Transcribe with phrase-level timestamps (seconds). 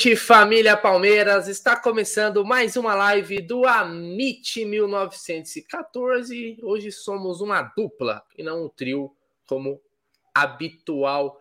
[0.00, 1.46] noite, família Palmeiras.
[1.46, 6.58] Está começando mais uma live do Amit 1914.
[6.62, 9.14] Hoje somos uma dupla e não um trio,
[9.46, 9.78] como
[10.34, 11.38] habitual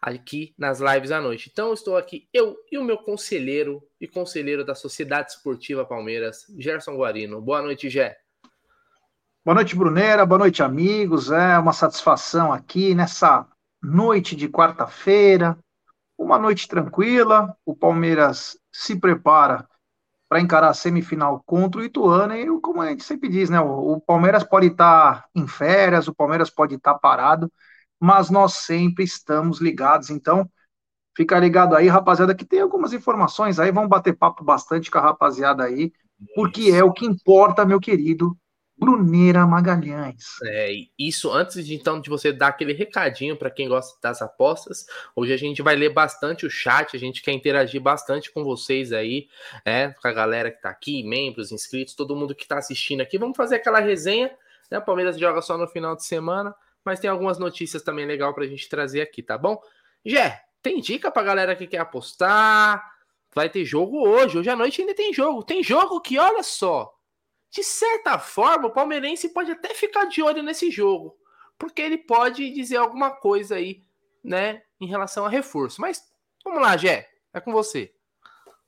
[0.00, 1.50] aqui nas lives à noite.
[1.52, 6.96] Então, estou aqui eu e o meu conselheiro e conselheiro da Sociedade Esportiva Palmeiras, Gerson
[6.96, 7.42] Guarino.
[7.42, 8.16] Boa noite, Gé.
[9.44, 10.24] Boa noite, Brunera.
[10.24, 11.30] Boa noite, amigos.
[11.30, 13.46] É uma satisfação aqui nessa
[13.82, 15.58] noite de quarta-feira
[16.18, 19.68] uma noite tranquila, o Palmeiras se prepara
[20.28, 23.92] para encarar a semifinal contra o Ituano e, como a gente sempre diz, né, o,
[23.94, 27.50] o Palmeiras pode estar tá em férias, o Palmeiras pode estar tá parado,
[27.98, 30.50] mas nós sempre estamos ligados, então
[31.16, 35.02] fica ligado aí, rapaziada, que tem algumas informações aí, vamos bater papo bastante com a
[35.02, 35.92] rapaziada aí,
[36.34, 38.36] porque é o que importa, meu querido
[38.78, 40.24] Bruneira Magalhães.
[40.44, 44.86] É, isso antes de então de você dar aquele recadinho para quem gosta das apostas.
[45.16, 48.92] Hoje a gente vai ler bastante o chat, a gente quer interagir bastante com vocês
[48.92, 49.28] aí,
[49.64, 53.18] é, com a galera que tá aqui, membros, inscritos, todo mundo que tá assistindo aqui.
[53.18, 54.30] Vamos fazer aquela resenha,
[54.70, 54.78] né?
[54.80, 58.68] Palmeiras joga só no final de semana, mas tem algumas notícias também legal pra gente
[58.68, 59.60] trazer aqui, tá bom?
[60.04, 62.96] Jé, tem dica pra galera que quer apostar?
[63.34, 65.42] Vai ter jogo hoje, hoje à noite ainda tem jogo.
[65.42, 66.97] Tem jogo que, olha só,
[67.50, 71.16] de certa forma, o palmeirense pode até ficar de olho nesse jogo,
[71.58, 73.82] porque ele pode dizer alguma coisa aí,
[74.22, 75.80] né, em relação a reforço.
[75.80, 76.02] Mas
[76.44, 77.92] vamos lá, Jé, é com você.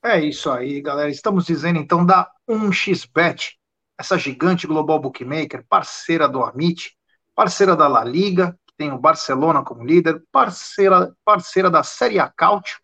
[0.03, 1.11] É isso aí, galera.
[1.11, 3.57] Estamos dizendo então da 1xBet,
[3.99, 6.97] essa gigante global bookmaker, parceira do Amit,
[7.35, 12.29] parceira da La Liga, que tem o Barcelona como líder, parceira, parceira da Série A
[12.29, 12.79] Cautio,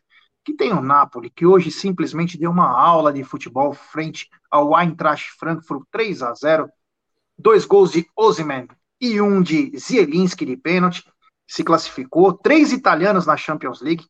[0.45, 5.31] que tem o Napoli, que hoje simplesmente deu uma aula de futebol frente ao Eintracht
[5.39, 6.69] Frankfurt 3 a 0
[7.39, 8.67] dois gols de Osimhen
[9.01, 11.05] e um de Zielinski de pênalti,
[11.47, 14.05] se classificou, três italianos na Champions League,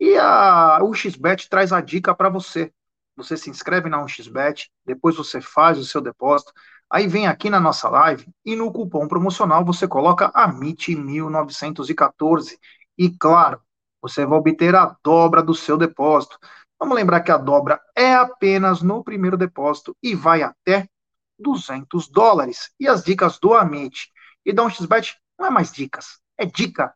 [0.00, 2.72] e a UXBet traz a dica para você.
[3.16, 6.52] Você se inscreve na UXBet, depois você faz o seu depósito,
[6.90, 12.58] aí vem aqui na nossa live e no cupom promocional você coloca AMIT1914.
[12.98, 13.60] E claro,
[14.00, 16.36] você vai obter a dobra do seu depósito.
[16.82, 20.88] Vamos lembrar que a dobra é apenas no primeiro depósito e vai até
[21.38, 22.72] 200 dólares.
[22.78, 24.10] E as dicas do Amit
[24.44, 26.92] e da 1xBet não é mais dicas, é dica.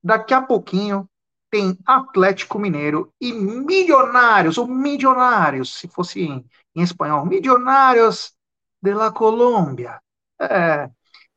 [0.00, 1.10] Daqui a pouquinho
[1.50, 6.46] tem Atlético Mineiro e Milionários, ou Milionários, se fosse em,
[6.76, 8.32] em espanhol, Milionários
[8.80, 10.00] de la Colômbia.
[10.40, 10.88] É,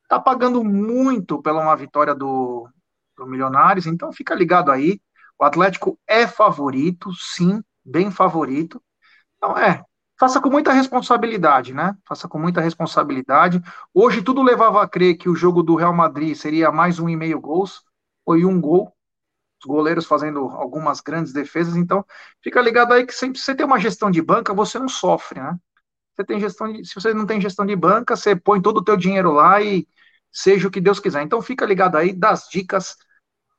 [0.07, 2.69] tá pagando muito pela uma vitória do,
[3.15, 5.01] para o Milionários, então fica ligado aí.
[5.39, 8.81] O Atlético é favorito, sim, bem favorito.
[9.37, 9.83] Então é,
[10.19, 11.95] faça com muita responsabilidade, né?
[12.07, 13.61] Faça com muita responsabilidade.
[13.93, 17.15] Hoje tudo levava a crer que o jogo do Real Madrid seria mais um e
[17.15, 17.83] meio gols,
[18.23, 18.93] foi um gol.
[19.59, 22.03] Os goleiros fazendo algumas grandes defesas, então
[22.43, 25.55] fica ligado aí que sempre você tem uma gestão de banca, você não sofre, né?
[26.15, 28.83] Você tem gestão de, se você não tem gestão de banca, você põe todo o
[28.83, 29.87] teu dinheiro lá e
[30.31, 31.23] seja o que Deus quiser.
[31.23, 32.95] Então fica ligado aí das dicas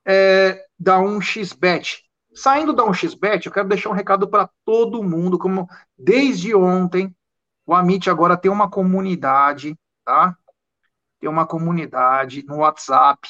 [0.07, 2.03] é, da 1xBet.
[2.35, 7.15] Saindo da 1xBet, eu quero deixar um recado para todo mundo, como desde ontem,
[7.67, 10.37] o Amit agora tem uma comunidade, tá?
[11.21, 13.29] Tem uma comunidade no WhatsApp.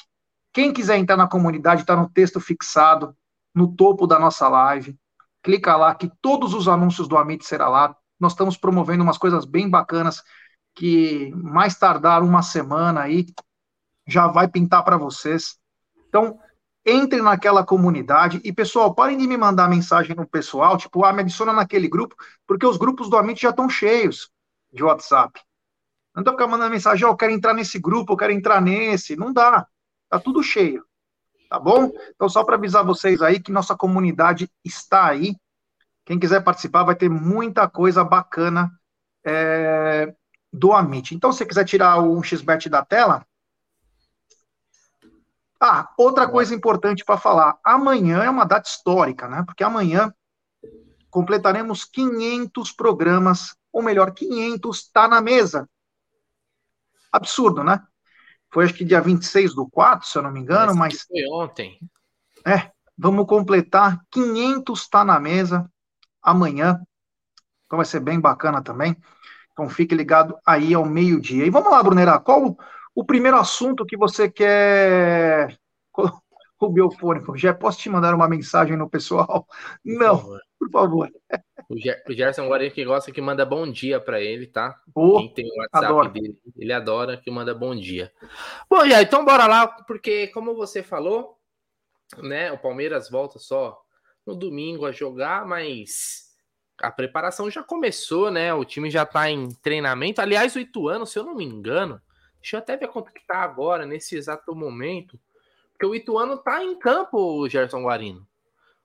[0.53, 3.17] Quem quiser entrar na comunidade, está no texto fixado,
[3.55, 4.99] no topo da nossa live.
[5.43, 7.94] Clica lá que todos os anúncios do Amit será lá.
[8.19, 10.23] Nós estamos promovendo umas coisas bem bacanas
[10.75, 13.26] que mais tardar uma semana aí
[14.06, 15.59] já vai pintar para vocês.
[16.09, 16.38] Então,
[16.84, 21.20] entre naquela comunidade e, pessoal, parem de me mandar mensagem no pessoal, tipo, ah, me
[21.20, 24.31] adiciona naquele grupo, porque os grupos do Amit já estão cheios
[24.73, 25.40] de WhatsApp.
[26.14, 28.61] Não tô ficando mandando mensagem, ó, oh, eu quero entrar nesse grupo, eu quero entrar
[28.61, 29.17] nesse.
[29.17, 29.67] Não dá.
[30.08, 30.84] Tá tudo cheio.
[31.49, 31.90] Tá bom?
[32.14, 35.35] Então, só para avisar vocês aí que nossa comunidade está aí.
[36.05, 38.70] Quem quiser participar vai ter muita coisa bacana
[39.25, 40.14] é,
[40.52, 41.14] do Amit.
[41.14, 43.25] Então, se você quiser tirar o XBet da tela,
[45.64, 47.56] ah, outra coisa importante para falar.
[47.62, 49.44] Amanhã é uma data histórica, né?
[49.47, 50.12] Porque amanhã
[51.09, 55.70] completaremos 500 programas, ou melhor, 500 está na mesa.
[57.12, 57.81] Absurdo, né?
[58.50, 61.03] Foi acho que dia 26 do 4, se eu não me engano, mas.
[61.03, 61.79] Foi ontem.
[62.44, 65.70] É, vamos completar 500 está na mesa
[66.20, 66.82] amanhã.
[67.67, 68.97] Então vai ser bem bacana também.
[69.53, 71.47] Então fique ligado aí ao meio-dia.
[71.47, 72.56] E vamos lá, Brunera, qual
[72.94, 75.59] o primeiro assunto que você quer.
[76.62, 77.37] O biofônico.
[77.37, 79.44] Já posso te mandar uma mensagem no pessoal?
[79.44, 79.49] Por
[79.85, 80.41] Não, favor.
[80.61, 81.12] por favor.
[81.69, 81.77] O,
[82.12, 84.81] Gerson agora que gosta que manda bom dia para ele, tá?
[84.94, 86.09] Oh, Quem tem o WhatsApp adoro.
[86.11, 88.12] dele, ele adora que manda bom dia.
[88.71, 91.37] Bom, já, então bora lá, porque como você falou,
[92.19, 93.83] né, o Palmeiras volta só
[94.25, 96.29] no domingo a jogar, mas
[96.81, 98.55] a preparação já começou, né?
[98.55, 100.21] O time já tá em treinamento.
[100.21, 102.00] Aliás, o Ituano, se eu não me engano,
[102.43, 105.19] deixa eu até ver quanto que tá agora, nesse exato momento.
[105.73, 108.27] Porque o Ituano tá em campo, o Gerson Guarino.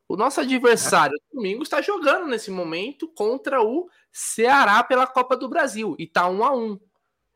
[0.08, 1.36] O nosso adversário é.
[1.36, 5.96] domingo está jogando nesse momento contra o Ceará pela Copa do Brasil.
[6.00, 6.80] E tá um a um.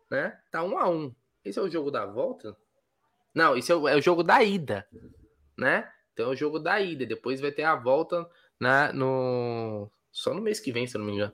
[0.09, 0.39] Né?
[0.49, 1.13] Tá um a um.
[1.43, 2.55] Esse é o jogo da volta?
[3.33, 4.87] Não, esse é o, é o jogo da ida.
[5.57, 5.91] Né?
[6.13, 7.05] Então é o jogo da ida.
[7.05, 8.29] Depois vai ter a volta
[8.59, 9.91] na, no.
[10.11, 11.33] Só no mês que vem, se eu não me engano.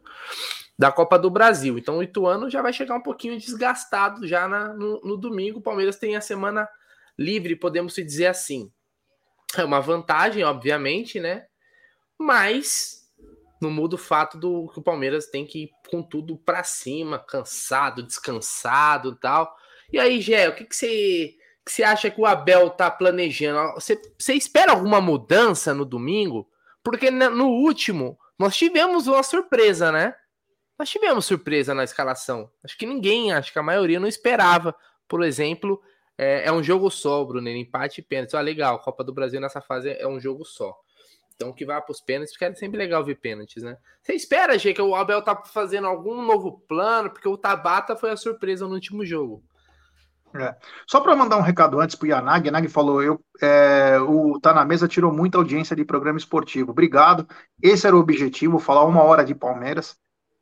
[0.77, 1.77] Da Copa do Brasil.
[1.77, 5.59] Então o Ituano já vai chegar um pouquinho desgastado já na, no, no domingo.
[5.59, 6.69] O Palmeiras tem a semana
[7.17, 8.71] livre, podemos dizer assim.
[9.57, 11.47] É uma vantagem, obviamente, né?
[12.19, 13.07] Mas
[13.61, 17.17] não muda o fato do que o Palmeiras tem que ir com tudo para cima,
[17.17, 19.55] cansado, descansado tal.
[19.91, 21.35] E aí, Gé, o que, que você
[21.65, 23.73] que você acha que o Abel tá planejando?
[23.73, 26.49] Você, você espera alguma mudança no domingo?
[26.81, 30.15] Porque no último, nós tivemos uma surpresa, né?
[30.77, 32.49] Nós tivemos surpresa na escalação.
[32.63, 34.75] Acho que ninguém, acho que a maioria não esperava.
[35.07, 35.81] Por exemplo,
[36.17, 38.35] é, é um jogo só, Bruno, empate e pênalti.
[38.35, 40.75] Ah, legal, Copa do Brasil nessa fase é um jogo só.
[41.35, 43.77] Então, que vai para os pênaltis, porque é sempre legal ver pênaltis, né?
[44.01, 48.09] Você espera, Gê, que o Abel tá fazendo algum novo plano, porque o Tabata foi
[48.09, 49.43] a surpresa no último jogo.
[50.35, 50.55] É.
[50.85, 54.53] Só para mandar um recado antes para o Yanag, Yanag falou, eu, é, o Tá
[54.53, 56.71] na Mesa tirou muita audiência de programa esportivo.
[56.71, 57.27] Obrigado.
[57.61, 59.95] Esse era o objetivo, falar uma hora de Palmeiras.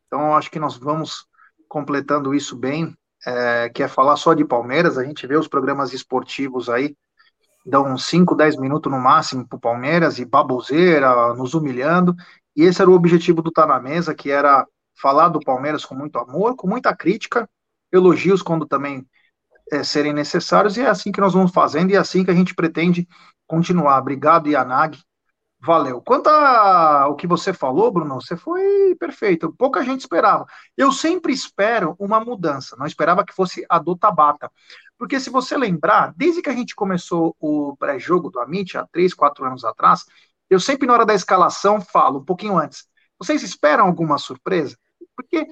[0.07, 1.25] Então, acho que nós vamos
[1.67, 2.95] completando isso bem.
[3.27, 6.95] É, que é falar só de Palmeiras, a gente vê os programas esportivos aí,
[7.65, 12.15] dão 5, 10 minutos no máximo para o Palmeiras e baboseira, nos humilhando,
[12.55, 14.63] e esse era o objetivo do Tá na Mesa, que era
[15.01, 17.49] falar do Palmeiras com muito amor, com muita crítica,
[17.91, 19.03] elogios quando também
[19.71, 22.35] é, serem necessários, e é assim que nós vamos fazendo, e é assim que a
[22.35, 23.07] gente pretende
[23.47, 23.97] continuar.
[23.99, 24.99] Obrigado, Yanag,
[25.65, 25.99] Valeu.
[25.99, 29.51] Quanto ao que você falou, Bruno, você foi perfeito.
[29.57, 30.45] Pouca gente esperava.
[30.77, 32.75] Eu sempre espero uma mudança.
[32.77, 34.51] Não esperava que fosse a do Tabata.
[34.95, 39.11] Porque se você lembrar, desde que a gente começou o pré-jogo do Amit, há três,
[39.11, 40.05] quatro anos atrás,
[40.51, 42.85] eu sempre na hora da escalação falo, um pouquinho antes,
[43.17, 44.77] vocês esperam alguma surpresa?
[45.15, 45.47] Porque,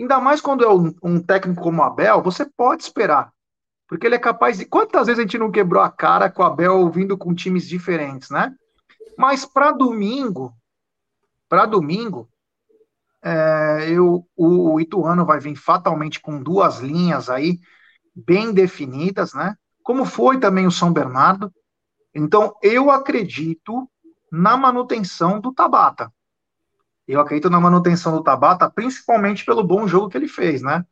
[0.00, 3.30] ainda mais quando é um, um técnico como o Abel, você pode esperar.
[3.86, 4.64] Porque ele é capaz de.
[4.64, 8.30] Quantas vezes a gente não quebrou a cara com o Abel vindo com times diferentes,
[8.30, 8.54] né?
[9.20, 10.56] Mas para domingo,
[11.46, 12.26] para domingo,
[13.22, 17.60] é, eu, o Ituano vai vir fatalmente com duas linhas aí
[18.16, 19.54] bem definidas, né?
[19.82, 21.52] Como foi também o São Bernardo.
[22.14, 23.86] Então, eu acredito
[24.32, 26.10] na manutenção do Tabata.
[27.06, 30.82] Eu acredito na manutenção do Tabata, principalmente pelo bom jogo que ele fez, né?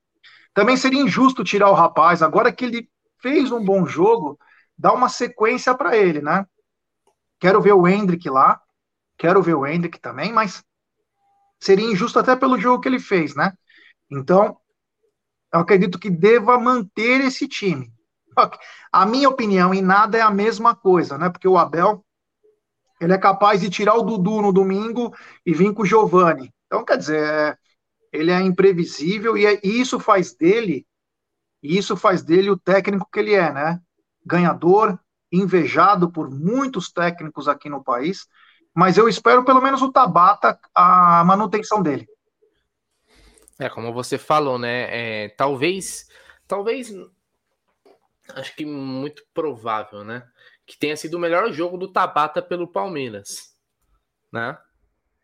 [0.52, 2.90] Também seria injusto tirar o rapaz, agora que ele
[3.22, 4.38] fez um bom jogo,
[4.76, 6.44] dar uma sequência para ele, né?
[7.40, 8.60] Quero ver o Hendrick lá,
[9.16, 10.64] quero ver o Hendrick também, mas
[11.60, 13.52] seria injusto até pelo jogo que ele fez, né?
[14.10, 14.56] Então,
[15.52, 17.92] eu acredito que deva manter esse time.
[18.92, 21.28] A minha opinião em nada é a mesma coisa, né?
[21.28, 22.04] Porque o Abel,
[23.00, 25.14] ele é capaz de tirar o Dudu no domingo
[25.44, 26.52] e vir com o Giovani.
[26.66, 27.58] Então, quer dizer,
[28.12, 30.86] ele é imprevisível e, é, e isso faz dele,
[31.62, 33.80] isso faz dele o técnico que ele é, né?
[34.24, 34.98] Ganhador,
[35.30, 38.26] invejado por muitos técnicos aqui no país,
[38.74, 42.08] mas eu espero pelo menos o Tabata a manutenção dele.
[43.58, 45.24] É, como você falou, né?
[45.24, 46.08] É, talvez,
[46.46, 46.94] talvez,
[48.34, 50.26] acho que muito provável, né?
[50.64, 53.54] Que tenha sido o melhor jogo do Tabata pelo Palmeiras,
[54.32, 54.56] né?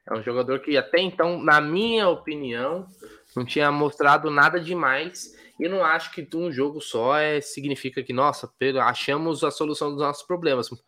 [0.07, 2.87] É um jogador que até então, na minha opinião,
[3.35, 8.13] não tinha mostrado nada demais e não acho que um jogo só é, significa que,
[8.13, 10.69] nossa, achamos a solução dos nossos problemas.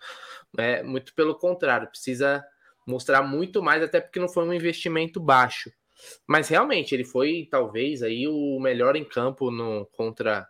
[0.59, 2.43] É, muito pelo contrário, precisa
[2.87, 5.71] mostrar muito mais, até porque não foi um investimento baixo.
[6.27, 10.49] Mas realmente, ele foi talvez aí o melhor em campo no, contra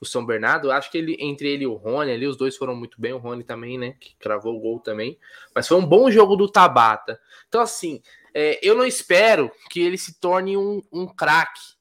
[0.00, 0.72] o São Bernardo.
[0.72, 3.12] Acho que ele, entre ele e o Rony, ali, os dois foram muito bem.
[3.12, 3.94] O Rony também, né?
[4.00, 5.18] Que cravou o gol também.
[5.54, 7.20] Mas foi um bom jogo do Tabata.
[7.48, 8.02] Então, assim,
[8.32, 11.73] é, eu não espero que ele se torne um, um craque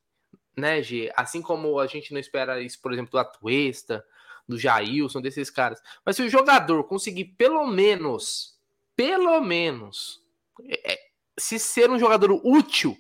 [0.56, 1.12] né, G?
[1.16, 4.06] Assim como a gente não espera isso, por exemplo, do Atuesta,
[4.48, 5.82] do Jailson, desses caras.
[6.06, 8.58] Mas se o jogador conseguir pelo menos,
[8.96, 10.22] pelo menos,
[10.68, 11.00] é,
[11.38, 12.98] se ser um jogador útil,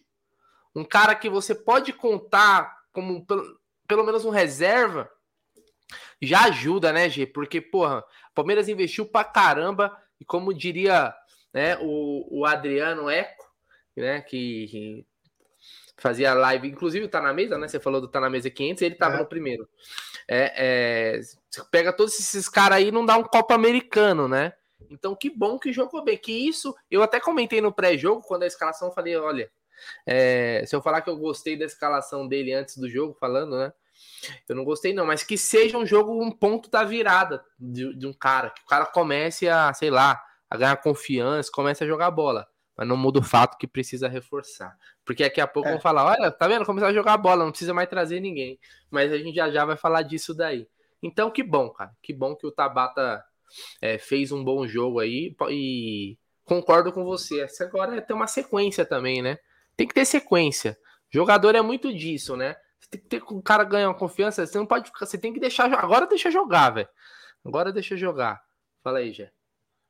[0.75, 5.09] um cara que você pode contar como pelo, pelo menos um reserva,
[6.21, 7.25] já ajuda, né, G?
[7.25, 11.13] Porque, porra, Palmeiras investiu pra caramba, e como diria
[11.53, 13.45] né, o, o Adriano Eco,
[13.95, 15.05] né, que, que
[15.97, 17.67] fazia live, inclusive tá na mesa, né?
[17.67, 19.19] Você falou do tá na mesa 500, ele tava é.
[19.19, 19.67] no primeiro.
[20.27, 24.53] É, é, você pega todos esses caras aí não dá um copo americano, né?
[24.89, 26.17] Então, que bom que jogou bem.
[26.17, 29.49] Que isso, eu até comentei no pré-jogo, quando a escalação, falei: olha,
[30.05, 33.73] é, se eu falar que eu gostei da escalação dele antes do jogo, falando, né?
[34.47, 38.07] Eu não gostei, não, mas que seja um jogo, um ponto da virada de, de
[38.07, 42.11] um cara, que o cara comece a, sei lá, a ganhar confiança, comece a jogar
[42.11, 42.47] bola.
[42.75, 44.75] Mas não muda o fato que precisa reforçar.
[45.05, 45.71] Porque daqui a pouco é.
[45.71, 46.65] vão falar: olha, tá vendo?
[46.65, 48.59] Começar a jogar bola, não precisa mais trazer ninguém.
[48.89, 50.67] Mas a gente já já vai falar disso daí.
[51.01, 51.91] Então, que bom, cara.
[52.01, 53.23] Que bom que o Tabata
[53.81, 55.35] é, fez um bom jogo aí.
[55.49, 57.41] E concordo com você.
[57.41, 59.37] Essa agora é ter uma sequência também, né?
[59.75, 60.77] Tem que ter sequência.
[61.11, 62.55] Jogador é muito disso, né?
[62.79, 64.45] Você tem que ter o cara ganhar uma confiança.
[64.45, 65.05] Você não pode ficar.
[65.05, 65.71] Você tem que deixar.
[65.73, 66.89] Agora deixa jogar, velho.
[67.45, 68.41] Agora deixa jogar.
[68.81, 69.31] Fala aí, Jé.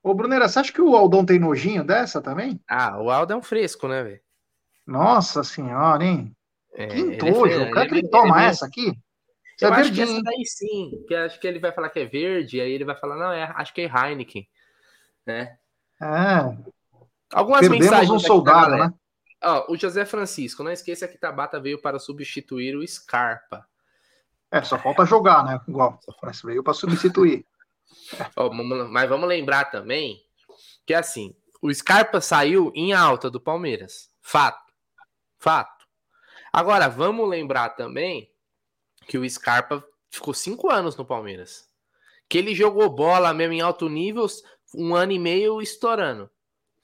[0.04, 2.60] Ô, Brunera, você acha que o Aldão tem nojinho dessa também?
[2.70, 4.20] Ah, o Aldo é um fresco, né, velho?
[4.86, 6.36] Nossa senhora, hein?
[6.74, 7.54] É, que entojo.
[7.54, 8.94] É, o cara que ele toma essa aqui?
[9.62, 12.06] Eu é acho que essa daí sim, que acho que ele vai falar que é
[12.06, 14.46] verde, aí ele vai falar, não, é, acho que é Heineken,
[15.26, 15.58] né?
[16.02, 16.58] É.
[17.32, 18.94] Algumas Perdemos mensagens um soldado, né?
[19.42, 23.66] Ó, o José Francisco, não esqueça que Tabata veio para substituir o Scarpa.
[24.52, 25.62] É, só falta jogar, né?
[25.68, 27.46] Igual, mas veio para substituir.
[28.90, 30.24] Mas vamos lembrar também
[30.86, 34.10] que assim, o Scarpa saiu em alta do Palmeiras.
[34.22, 34.72] Fato.
[35.40, 35.86] Fato.
[36.52, 38.30] Agora, vamos lembrar também
[39.08, 41.68] que o Scarpa ficou cinco anos no Palmeiras.
[42.30, 44.26] Que ele jogou bola mesmo em alto nível,
[44.76, 46.30] um ano e meio estourando.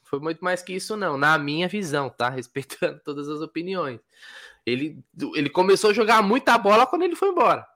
[0.03, 2.29] Foi muito mais que isso, não, na minha visão, tá?
[2.31, 3.99] Respeitando todas as opiniões.
[4.65, 5.03] Ele,
[5.35, 7.67] ele começou a jogar muita bola quando ele foi embora.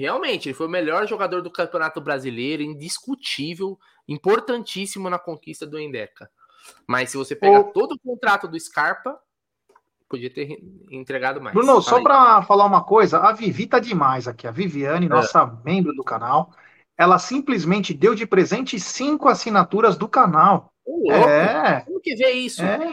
[0.00, 3.78] Realmente, ele foi o melhor jogador do Campeonato Brasileiro, indiscutível,
[4.08, 6.30] importantíssimo na conquista do Endeca.
[6.86, 7.64] Mas se você pegar o...
[7.64, 9.20] todo o contrato do Scarpa,
[10.08, 10.58] podia ter
[10.90, 11.54] entregado mais.
[11.54, 14.46] Bruno, só para falar uma coisa, a Vivi tá demais aqui.
[14.46, 15.08] A Viviane, é.
[15.10, 16.50] nossa membro do canal,
[16.96, 20.72] ela simplesmente deu de presente cinco assinaturas do canal.
[21.10, 21.82] é.
[21.82, 22.62] Como que vê isso?
[22.62, 22.90] É.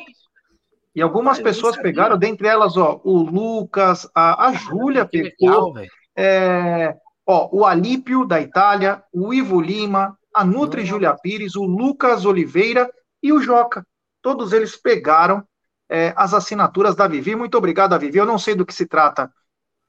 [0.93, 5.71] E algumas pessoas pegaram, dentre elas, ó, o Lucas, a, a Júlia pegou.
[5.71, 5.87] Legal,
[6.17, 6.95] é,
[7.25, 12.89] ó, o Alípio, da Itália, o Ivo Lima, a Nutri Júlia Pires, o Lucas Oliveira
[13.21, 13.85] e o Joca.
[14.21, 15.43] Todos eles pegaram
[15.89, 17.35] é, as assinaturas da Vivi.
[17.35, 18.17] Muito obrigado, Vivi.
[18.17, 19.31] Eu não sei do que se trata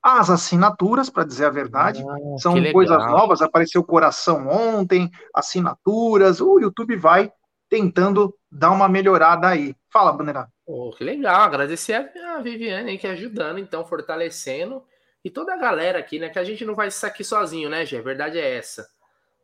[0.03, 2.05] as assinaturas, para dizer a verdade.
[2.07, 3.43] Ah, São coisas novas.
[3.43, 6.41] Apareceu coração ontem, assinaturas.
[6.41, 7.33] O YouTube vai
[7.69, 9.75] tentando dar uma melhorada aí.
[9.91, 10.49] Fala, Bandeira.
[10.67, 11.43] Oh, que legal.
[11.43, 14.83] Agradecer a Viviane aí, que ajudando, então, fortalecendo
[15.25, 16.29] e toda a galera aqui, né?
[16.29, 17.99] Que a gente não faz isso aqui sozinho, né, Gê?
[17.99, 18.89] A verdade é essa.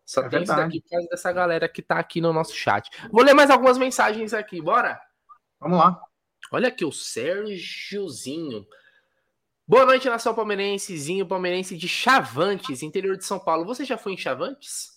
[0.04, 0.60] Só é tem verdade.
[0.60, 2.88] isso daqui por causa dessa galera que tá aqui no nosso chat.
[3.10, 5.00] Vou ler mais algumas mensagens aqui, bora?
[5.58, 6.00] Vamos lá.
[6.52, 8.66] Olha aqui o Sérgiozinho.
[9.66, 13.64] Boa noite, nação palmeirensezinho, palmeirense de Chavantes, interior de São Paulo.
[13.64, 14.92] Você já foi em Chavantes?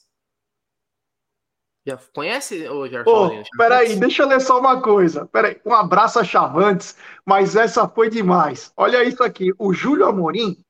[1.86, 3.10] Já conhece, ô Gerson?
[3.10, 5.26] Oh, peraí, deixa eu ler só uma coisa.
[5.28, 8.74] Peraí, um abraço a Chavantes, mas essa foi demais.
[8.76, 10.62] Olha isso aqui, o Júlio Amorim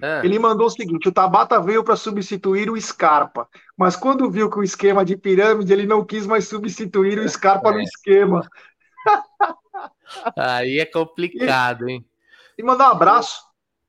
[0.00, 0.24] é.
[0.24, 4.58] Ele mandou o seguinte: o Tabata veio para substituir o Scarpa, mas quando viu que
[4.58, 7.72] o esquema de pirâmide, ele não quis mais substituir o Scarpa é.
[7.72, 8.48] no esquema.
[10.36, 12.04] Aí é complicado, hein?
[12.58, 13.42] E mandar um abraço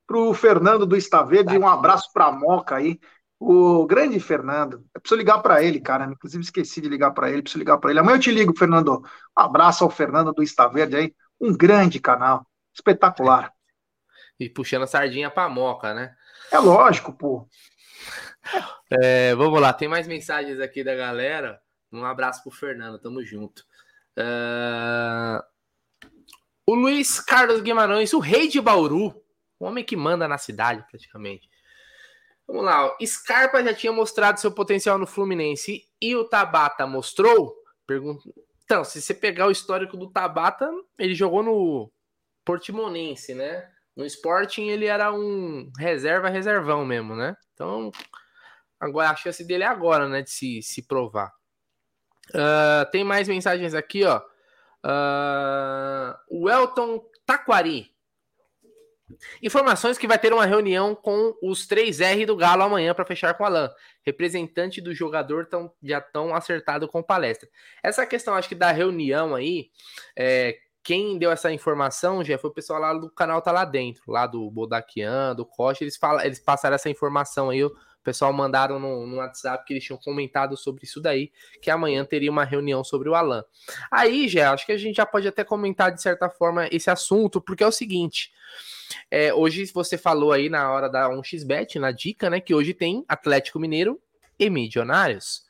[0.06, 2.98] para o Fernando do Estaverde, um abraço para a Moca aí.
[3.38, 4.84] O grande Fernando.
[4.94, 6.04] Eu preciso ligar para ele, cara.
[6.04, 7.98] Inclusive esqueci de ligar para ele, preciso ligar para ele.
[7.98, 8.98] Amanhã eu te ligo, Fernando.
[8.98, 9.02] Um
[9.34, 11.14] abraço ao Fernando do Estaverde aí.
[11.40, 12.46] Um grande canal.
[12.72, 13.52] Espetacular
[14.42, 16.14] e puxando a sardinha pra moca, né?
[16.50, 17.48] É lógico, pô.
[18.90, 21.60] É, vamos lá, tem mais mensagens aqui da galera.
[21.90, 23.64] Um abraço pro Fernando, tamo junto.
[24.18, 25.42] Uh...
[26.66, 29.14] O Luiz Carlos Guimarães, o rei de Bauru,
[29.58, 31.50] o homem que manda na cidade, praticamente.
[32.46, 32.96] Vamos lá.
[33.04, 37.54] Scarpa já tinha mostrado seu potencial no Fluminense e o Tabata mostrou?
[37.86, 38.22] Pergunta.
[38.64, 41.92] Então, se você pegar o histórico do Tabata, ele jogou no
[42.44, 43.68] Portimonense, né?
[43.96, 47.36] No Sporting ele era um reserva reservão mesmo, né?
[47.52, 47.90] Então,
[48.80, 50.22] agora a chance dele é agora, né?
[50.22, 51.32] De se, se provar.
[52.30, 54.22] Uh, tem mais mensagens aqui, ó.
[54.84, 57.92] Uh, o Elton Taquari.
[59.42, 63.44] Informações que vai ter uma reunião com os 3R do Galo amanhã para fechar com
[63.44, 63.70] o Alan.
[64.04, 67.48] Representante do jogador tão, já tão acertado com palestra.
[67.82, 69.70] Essa questão, acho que da reunião aí,
[70.16, 74.10] é, quem deu essa informação já foi o pessoal lá do canal Tá Lá Dentro,
[74.10, 77.72] lá do Bodaquian, do Costa, eles, falam, eles passaram essa informação aí, o
[78.02, 82.30] pessoal mandaram no, no, WhatsApp que eles tinham comentado sobre isso daí, que amanhã teria
[82.30, 83.44] uma reunião sobre o Alan.
[83.90, 87.40] Aí, já, acho que a gente já pode até comentar de certa forma esse assunto,
[87.40, 88.32] porque é o seguinte,
[89.08, 93.04] é, hoje você falou aí na hora da 1xBet, na dica, né, que hoje tem
[93.08, 94.00] Atlético Mineiro
[94.38, 95.44] e Milionários.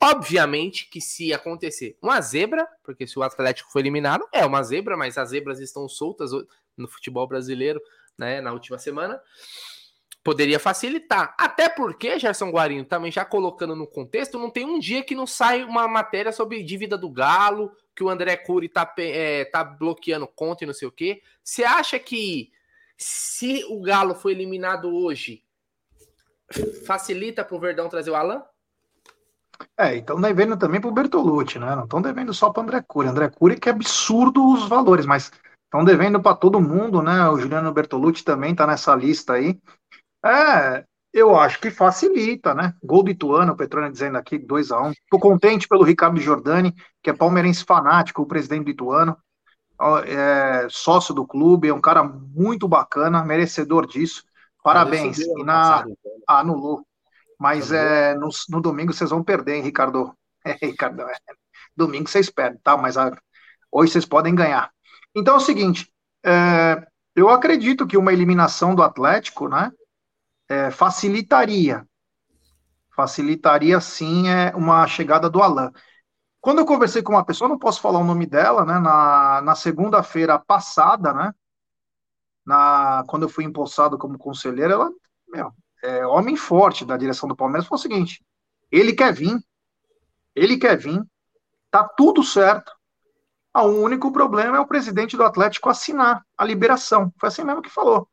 [0.00, 4.96] Obviamente que se acontecer uma zebra, porque se o Atlético foi eliminado, é uma zebra,
[4.96, 6.30] mas as zebras estão soltas
[6.76, 7.80] no futebol brasileiro,
[8.16, 9.20] né, na última semana,
[10.22, 11.34] poderia facilitar.
[11.38, 15.26] Até porque, Gerson Guarino, também já colocando no contexto, não tem um dia que não
[15.26, 20.26] sai uma matéria sobre dívida do Galo, que o André Cury tá, é, tá bloqueando
[20.28, 21.22] conta e não sei o quê.
[21.42, 22.52] Você acha que
[22.96, 25.42] se o Galo foi eliminado hoje,
[26.86, 28.44] facilita para o Verdão trazer o Alan?
[29.76, 31.74] É, então devendo também para o Bertolucci, né?
[31.74, 33.08] Não estão devendo só para André Cury.
[33.08, 35.30] André Cury que é absurdo os valores, mas
[35.64, 37.28] estão devendo para todo mundo, né?
[37.28, 39.58] O Juliano Bertolucci também está nessa lista aí.
[40.24, 42.74] É, eu acho que facilita, né?
[42.82, 44.92] Gol do Ituano, o Petrônio dizendo aqui, 2 a 1 um.
[45.10, 49.16] Tô contente pelo Ricardo Giordani, que é palmeirense fanático, o presidente do Ituano,
[50.06, 54.24] é sócio do clube, é um cara muito bacana, merecedor disso.
[54.62, 55.18] Parabéns.
[55.18, 55.84] E na...
[55.86, 55.96] Então.
[56.26, 56.84] ah, anulou.
[57.38, 60.14] Mas é, no, no, domingo vocês vão perder, hein, Ricardo?
[60.44, 61.14] É, Ricardo, é.
[61.76, 62.76] Domingo vocês perdem, tá?
[62.76, 63.10] Mas a,
[63.70, 64.70] hoje vocês podem ganhar.
[65.14, 65.92] Então é o seguinte,
[66.24, 69.70] é, eu acredito que uma eliminação do Atlético, né,
[70.48, 71.86] é, facilitaria,
[72.94, 75.72] facilitaria sim é, uma chegada do Alan.
[76.40, 79.54] Quando eu conversei com uma pessoa, não posso falar o nome dela, né, na, na
[79.54, 81.34] segunda-feira passada, né,
[82.46, 84.90] na, quando eu fui empossado como conselheiro, ela,
[85.28, 88.24] meu, é, homem forte da direção do Palmeiras, foi o seguinte:
[88.70, 89.38] ele quer vir,
[90.34, 91.02] ele quer vir,
[91.70, 92.72] tá tudo certo.
[93.54, 97.12] O único problema é o presidente do Atlético assinar a liberação.
[97.18, 98.08] Foi assim mesmo que falou.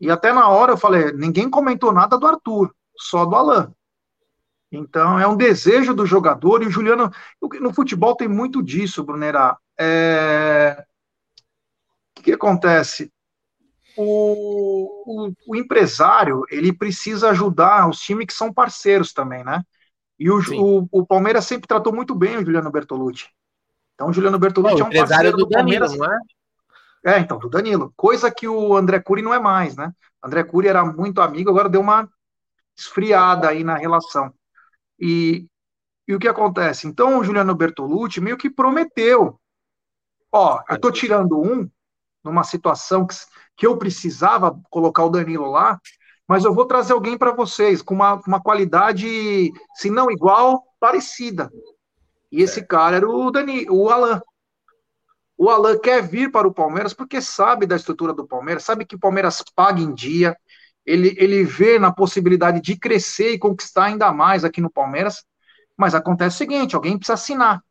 [0.00, 3.72] E até na hora eu falei, ninguém comentou nada do Arthur, só do Alan.
[4.72, 7.10] Então é um desejo do jogador, e o Juliano,
[7.60, 9.58] no futebol tem muito disso, Brunerá.
[9.78, 10.84] É...
[12.10, 13.12] O que, que acontece?
[13.96, 19.62] O, o, o, empresário ele precisa ajudar os times que são parceiros também, né?
[20.18, 23.28] E o, o, o, Palmeiras sempre tratou muito bem o Juliano Bertolucci.
[23.94, 25.96] Então o Juliano Bertolucci é um parceiro do, do Danilo, Palmeiras.
[25.96, 27.16] Não é?
[27.16, 27.92] é, então, do Danilo.
[27.96, 29.92] Coisa que o André Cury não é mais, né?
[30.22, 32.08] O André Cury era muito amigo, agora deu uma
[32.76, 34.32] esfriada aí na relação.
[34.98, 35.46] E,
[36.06, 36.86] e o que acontece?
[36.86, 39.40] Então o Juliano Bertolucci meio que prometeu.
[40.32, 41.68] Ó, eu tô tirando um
[42.22, 43.14] numa situação que,
[43.56, 45.80] que eu precisava colocar o Danilo lá,
[46.26, 51.50] mas eu vou trazer alguém para vocês com uma, uma qualidade, se não igual, parecida.
[52.30, 54.22] E esse cara era o Dani, o Alan.
[55.36, 58.94] O Alan quer vir para o Palmeiras porque sabe da estrutura do Palmeiras, sabe que
[58.94, 60.36] o Palmeiras paga em dia,
[60.84, 65.24] ele, ele vê na possibilidade de crescer e conquistar ainda mais aqui no Palmeiras.
[65.76, 67.62] Mas acontece o seguinte: alguém precisa assinar.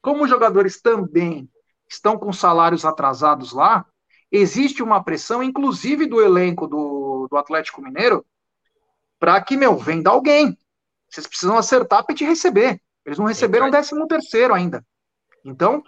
[0.00, 1.48] Como os jogadores também
[1.88, 3.84] estão com salários atrasados lá,
[4.30, 8.24] existe uma pressão, inclusive do elenco do, do Atlético Mineiro,
[9.18, 10.56] para que, meu, venda alguém.
[11.08, 12.80] Vocês precisam acertar para te receber.
[13.04, 14.84] Eles não receberam décimo terceiro ainda.
[15.44, 15.82] Então,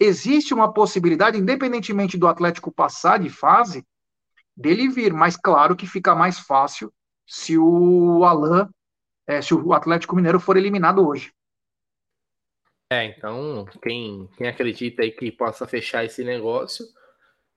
[0.00, 3.86] existe uma possibilidade, independentemente do Atlético passar de fase,
[4.56, 5.12] dele vir.
[5.12, 6.92] Mas claro que fica mais fácil
[7.26, 8.70] se o Alan,
[9.26, 11.32] é, se o Atlético Mineiro for eliminado hoje.
[12.90, 16.86] É, então, quem, quem acredita aí que possa fechar esse negócio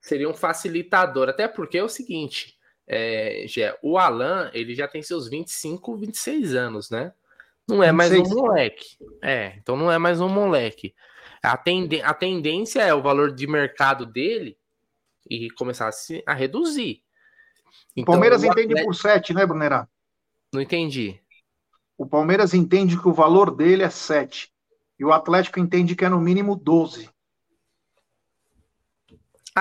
[0.02, 1.30] seria um facilitador.
[1.30, 2.58] Até porque é o seguinte,
[2.88, 7.14] é, já, o Alan, ele já tem seus 25, 26 anos, né?
[7.68, 8.36] Não é mais 26.
[8.36, 8.98] um moleque.
[9.24, 10.96] É, então não é mais um moleque.
[11.44, 14.58] A, tende, a tendência é o valor de mercado dele
[15.30, 17.04] e começasse a reduzir.
[17.96, 19.88] Então, o Palmeiras o entende por 7, né, Brunerá?
[20.52, 21.22] Não entendi.
[21.98, 24.52] O Palmeiras entende que o valor dele é 7.
[24.98, 27.10] E o Atlético entende que é no mínimo 12.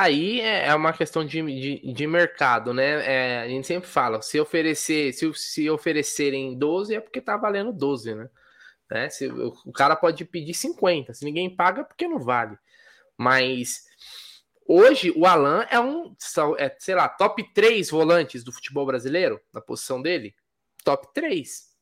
[0.00, 3.04] Aí é, é uma questão de, de, de mercado, né?
[3.04, 7.72] É, a gente sempre fala, se oferecer, se, se oferecerem 12 é porque tá valendo
[7.72, 8.30] 12, né?
[8.90, 9.10] né?
[9.10, 12.56] Se, o, o cara pode pedir 50, se ninguém paga, é porque não vale.
[13.16, 13.88] Mas
[14.70, 16.14] Hoje, o Alan é um,
[16.58, 20.34] é, sei lá, top 3 volantes do futebol brasileiro, na posição dele.
[20.84, 21.74] Top 3.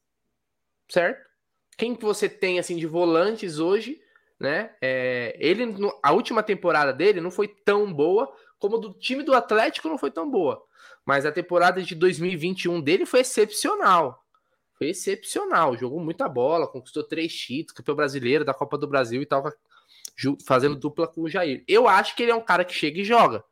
[0.88, 1.29] Certo?
[1.76, 4.00] Quem que você tem, assim, de volantes hoje,
[4.38, 4.75] né?
[4.81, 9.88] É, ele, a última temporada dele não foi tão boa, como do time do Atlético
[9.88, 10.62] não foi tão boa.
[11.05, 14.25] Mas a temporada de 2021 dele foi excepcional.
[14.77, 15.77] Foi excepcional.
[15.77, 19.44] Jogou muita bola, conquistou três títulos, campeão brasileiro da Copa do Brasil e tal
[20.46, 21.62] fazendo dupla com o Jair.
[21.68, 23.44] Eu acho que ele é um cara que chega e joga.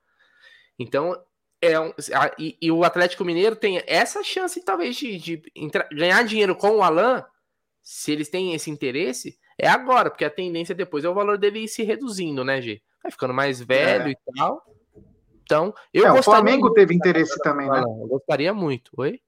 [0.78, 1.20] Então,
[1.60, 5.88] é um, a, e, e, o Atlético Mineiro tem essa chance, talvez, de, de entrar,
[5.90, 7.24] ganhar dinheiro com o Alan,
[7.82, 11.60] se eles têm esse interesse, é agora, porque a tendência depois é o valor dele
[11.60, 12.82] ir se reduzindo, né, G?
[13.02, 14.10] Vai ficando mais velho é.
[14.10, 14.62] e tal.
[15.42, 17.80] Então, eu é, O Flamengo teve interesse também, né?
[17.80, 18.90] Eu gostaria muito.
[18.96, 19.20] Oi?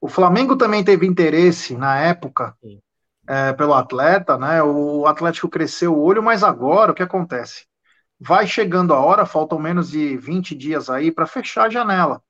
[0.00, 2.56] O Flamengo também teve interesse na época.
[3.28, 4.62] É, pelo atleta, né?
[4.62, 7.66] O Atlético cresceu o olho, mas agora o que acontece?
[8.18, 12.22] Vai chegando a hora, faltam menos de 20 dias aí para fechar a janela.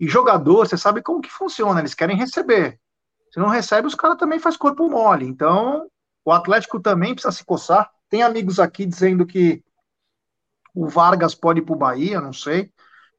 [0.00, 2.80] E jogador, você sabe como que funciona, eles querem receber.
[3.32, 5.26] Se não recebe, os caras também faz corpo mole.
[5.26, 5.88] Então,
[6.24, 7.90] o Atlético também precisa se coçar.
[8.08, 9.64] Tem amigos aqui dizendo que
[10.74, 12.70] o Vargas pode ir para o Bahia, não sei.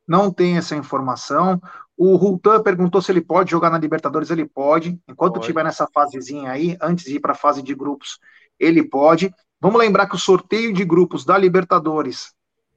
[0.08, 1.60] Não tem essa informação.
[1.98, 4.30] O Hultan perguntou se ele pode jogar na Libertadores.
[4.30, 5.00] Ele pode.
[5.08, 5.48] Enquanto pode.
[5.48, 8.20] tiver nessa fasezinha aí, antes de ir para a fase de grupos,
[8.60, 9.34] ele pode.
[9.60, 12.34] Vamos lembrar que o sorteio de grupos da Libertadores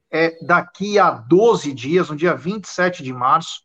[0.09, 3.61] é daqui a 12 dias, no dia 27 de março.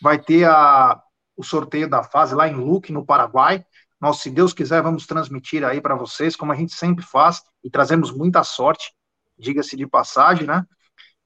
[0.00, 1.02] Vai ter a,
[1.38, 3.64] o sorteio da fase lá em Luque, no Paraguai.
[4.00, 7.70] Nós, se Deus quiser, vamos transmitir aí para vocês, como a gente sempre faz, e
[7.70, 8.92] trazemos muita sorte,
[9.38, 10.64] diga-se de passagem, né?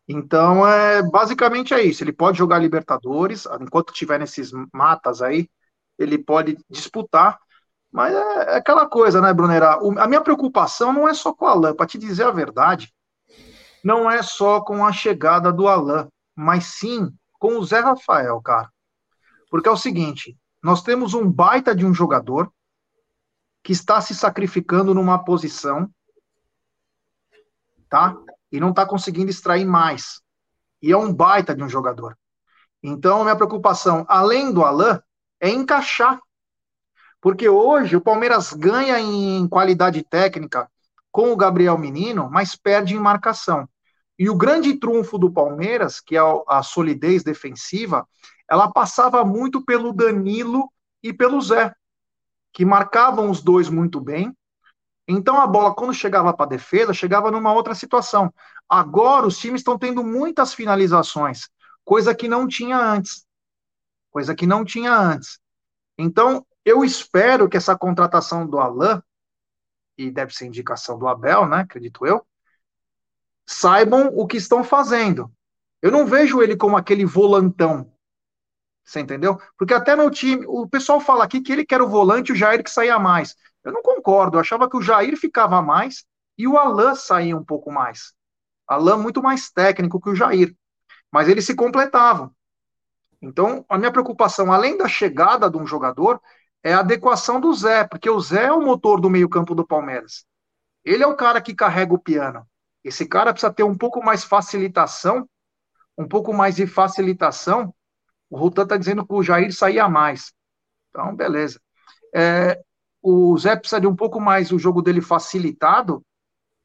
[0.07, 2.05] Então, é, basicamente é isso.
[2.05, 5.49] Ele pode jogar Libertadores, enquanto tiver nesses matas aí,
[5.99, 7.39] ele pode disputar.
[7.91, 9.83] Mas é, é aquela coisa, né, Brunera?
[9.83, 12.93] O, a minha preocupação não é só com o Alain, para te dizer a verdade,
[13.83, 18.71] não é só com a chegada do Alain, mas sim com o Zé Rafael, cara.
[19.53, 22.51] Porque é o seguinte: nós temos um baita de um jogador
[23.63, 25.91] que está se sacrificando numa posição,
[27.87, 28.17] tá?
[28.51, 30.23] e não está conseguindo extrair mais.
[30.81, 32.19] E é um baita de um jogador.
[32.83, 34.99] Então, minha preocupação, além do Alain,
[35.39, 36.19] é encaixar.
[37.21, 40.67] Porque hoje o Palmeiras ganha em qualidade técnica
[41.11, 43.69] com o Gabriel Menino, mas perde em marcação.
[44.19, 48.09] E o grande trunfo do Palmeiras, que é a solidez defensiva,
[48.49, 50.71] ela passava muito pelo Danilo
[51.03, 51.75] e pelo Zé,
[52.53, 54.35] que marcavam os dois muito bem
[55.07, 58.33] então a bola, quando chegava para a defesa, chegava numa outra situação.
[58.69, 61.49] Agora os times estão tendo muitas finalizações,
[61.85, 63.27] coisa que não tinha antes.
[64.11, 65.39] Coisa que não tinha antes.
[65.99, 69.03] Então, eu espero que essa contratação do Alain,
[69.99, 71.59] e deve ser indicação do Abel, né?
[71.59, 72.25] Acredito eu,
[73.47, 75.31] saibam o que estão fazendo.
[75.81, 77.92] Eu não vejo ele como aquele volantão.
[78.85, 79.39] Você entendeu?
[79.57, 82.37] Porque até no time, o pessoal fala aqui que ele quer o volante e o
[82.37, 83.35] Jair que saía mais.
[83.65, 84.37] Eu não concordo.
[84.37, 86.05] Eu achava que o Jair ficava mais
[86.37, 88.13] e o Alain saía um pouco mais.
[88.67, 90.55] Alain muito mais técnico que o Jair.
[91.11, 92.35] Mas eles se completavam.
[93.21, 96.21] Então, a minha preocupação, além da chegada de um jogador,
[96.63, 100.25] é a adequação do Zé, porque o Zé é o motor do meio-campo do Palmeiras.
[100.85, 102.47] Ele é o cara que carrega o piano.
[102.83, 105.29] Esse cara precisa ter um pouco mais facilitação,
[105.97, 107.73] um pouco mais de facilitação.
[108.33, 110.33] O Rutan está dizendo que o Jair saía mais.
[110.89, 111.61] Então, beleza.
[112.15, 112.59] É,
[113.03, 116.03] o Zé precisa de um pouco mais o jogo dele facilitado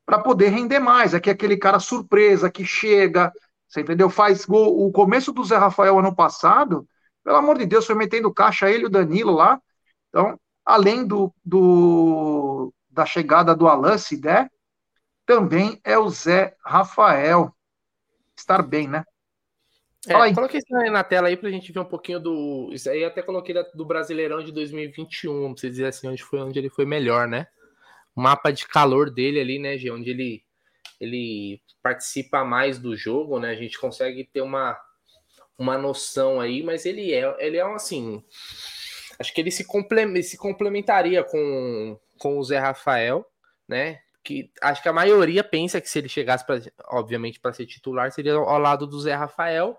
[0.05, 1.13] para poder render mais.
[1.13, 3.33] Aqui é aquele cara surpresa que chega,
[3.67, 4.09] você entendeu?
[4.09, 4.87] Faz gol.
[4.87, 6.87] O começo do Zé Rafael ano passado,
[7.21, 9.61] pelo amor de Deus, foi metendo caixa ele e o Danilo lá.
[10.07, 14.49] Então, além do, do da chegada do Alan, se der,
[15.25, 17.53] também é o Zé Rafael.
[18.37, 19.03] Estar bem, né?
[20.05, 22.69] É, coloquei isso aí na tela aí pra gente ver um pouquinho do.
[22.71, 26.59] Isso aí até coloquei do Brasileirão de 2021, pra você dizer assim, onde foi onde
[26.59, 27.47] ele foi melhor, né?
[28.15, 30.43] O mapa de calor dele ali, né, G, onde ele,
[30.99, 33.49] ele participa mais do jogo, né?
[33.49, 34.79] A gente consegue ter uma,
[35.57, 38.23] uma noção aí, mas ele é, ele é um assim.
[39.19, 43.25] Acho que ele se, complementa, se complementaria com, com o Zé Rafael,
[43.67, 43.99] né?
[44.23, 48.11] Que acho que a maioria pensa que se ele chegasse, pra, obviamente, para ser titular,
[48.11, 49.77] seria ao lado do Zé Rafael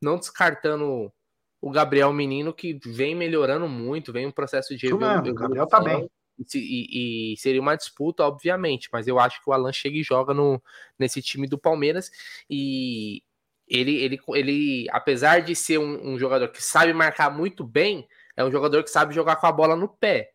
[0.00, 1.12] não descartando
[1.60, 5.18] o Gabriel Menino, que vem melhorando muito, vem um processo de evolução.
[5.18, 6.10] O Gabriel tá bem.
[6.54, 10.32] E, e, seria uma disputa, obviamente, mas eu acho que o Alan chega e joga
[10.32, 10.62] no,
[10.98, 12.10] nesse time do Palmeiras
[12.48, 13.22] e
[13.68, 18.42] ele, ele, ele apesar de ser um, um, jogador que sabe marcar muito bem, é
[18.42, 20.32] um jogador que sabe jogar com a bola no pé.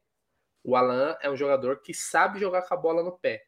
[0.63, 3.43] O Alan é um jogador que sabe jogar com a bola no pé.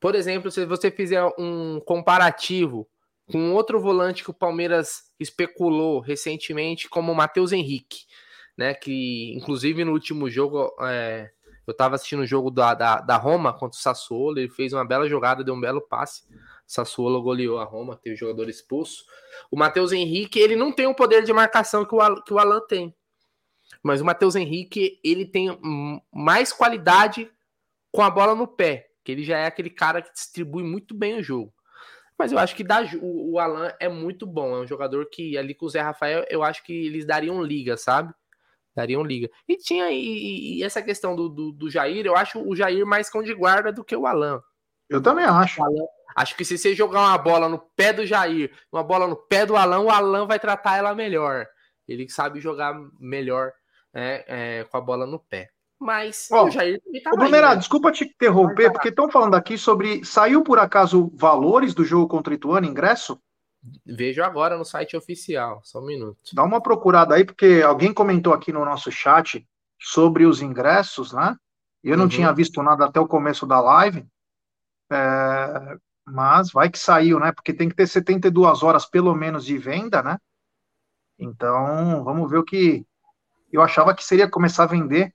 [0.00, 2.88] Por exemplo, se você fizer um comparativo
[3.30, 8.04] com outro volante que o Palmeiras especulou recentemente, como o Matheus Henrique,
[8.56, 8.74] né?
[8.74, 11.30] Que inclusive no último jogo, é,
[11.66, 14.84] eu estava assistindo o jogo da, da, da, Roma contra o Sassuolo, ele fez uma
[14.84, 16.24] bela jogada, deu um belo passe.
[16.66, 19.04] Sassuolo goleou a Roma, teve jogador expulso.
[19.50, 22.60] O Matheus Henrique, ele não tem o poder de marcação que o, que o Alan
[22.68, 22.94] tem.
[23.82, 25.58] Mas o Matheus Henrique, ele tem
[26.12, 27.30] mais qualidade
[27.92, 31.18] com a bola no pé, que ele já é aquele cara que distribui muito bem
[31.18, 31.52] o jogo.
[32.20, 34.54] Mas eu acho que dá, o, o Alan é muito bom.
[34.54, 37.78] É um jogador que ali com o Zé Rafael, eu acho que eles dariam liga,
[37.78, 38.12] sabe?
[38.76, 39.30] Dariam liga.
[39.48, 43.08] E tinha e, e essa questão do, do, do, Jair, eu acho o Jair mais
[43.08, 44.38] cão de guarda do que o Alan.
[44.86, 45.62] Eu também acho.
[45.62, 49.16] Alan, acho que se você jogar uma bola no pé do Jair, uma bola no
[49.16, 51.46] pé do Alan, o Alan vai tratar ela melhor.
[51.88, 53.50] Ele sabe jogar melhor
[53.94, 55.48] né, é, com a bola no pé.
[55.80, 57.56] Mas Ó, o Jair também tá Brunerá, né?
[57.56, 60.04] desculpa te interromper, porque estão falando aqui sobre.
[60.04, 63.18] Saiu por acaso valores do jogo contra o Ituano, ingresso?
[63.84, 65.60] Vejo agora no site oficial.
[65.64, 66.18] Só um minuto.
[66.34, 69.46] Dá uma procurada aí, porque alguém comentou aqui no nosso chat
[69.78, 71.36] sobre os ingressos, né?
[71.82, 72.10] Eu não Uhum.
[72.10, 74.06] tinha visto nada até o começo da live.
[74.90, 77.30] É, Mas vai que saiu, né?
[77.32, 80.18] Porque tem que ter 72 horas pelo menos de venda, né?
[81.18, 82.84] Então, vamos ver o que.
[83.52, 85.14] Eu achava que seria começar a vender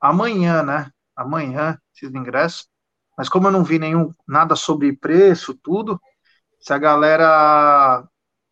[0.00, 0.90] amanhã, né?
[1.14, 2.68] Amanhã, esses ingressos.
[3.16, 6.00] Mas como eu não vi nenhum nada sobre preço, tudo,
[6.60, 8.06] se a galera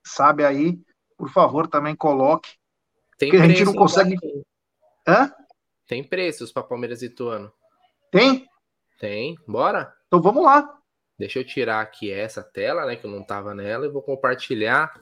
[0.06, 0.78] sabe aí,
[1.16, 2.50] por favor, também coloque.
[3.18, 4.16] Tem Porque a gente preço, não consegue-
[5.06, 5.30] Hã?
[5.86, 7.52] Tem preços para Palmeiras e Ituano.
[8.10, 8.48] Tem?
[8.98, 9.36] Tem.
[9.46, 9.94] Bora?
[10.06, 10.78] Então vamos lá.
[11.18, 12.96] Deixa eu tirar aqui essa tela, né?
[12.96, 14.92] Que eu não tava nela, e vou compartilhar.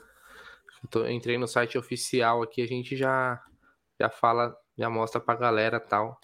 [0.82, 3.40] Eu tô- entrei no site oficial aqui, a gente já,
[4.00, 6.18] já fala, já mostra pra galera tal.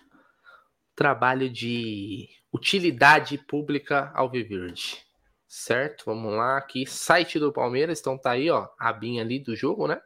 [0.98, 5.06] Trabalho de utilidade pública Alviverde.
[5.46, 6.06] Certo?
[6.06, 6.84] Vamos lá aqui.
[6.86, 8.68] Site do Palmeiras, então tá aí, ó.
[8.76, 10.02] A abinha ali do jogo, né?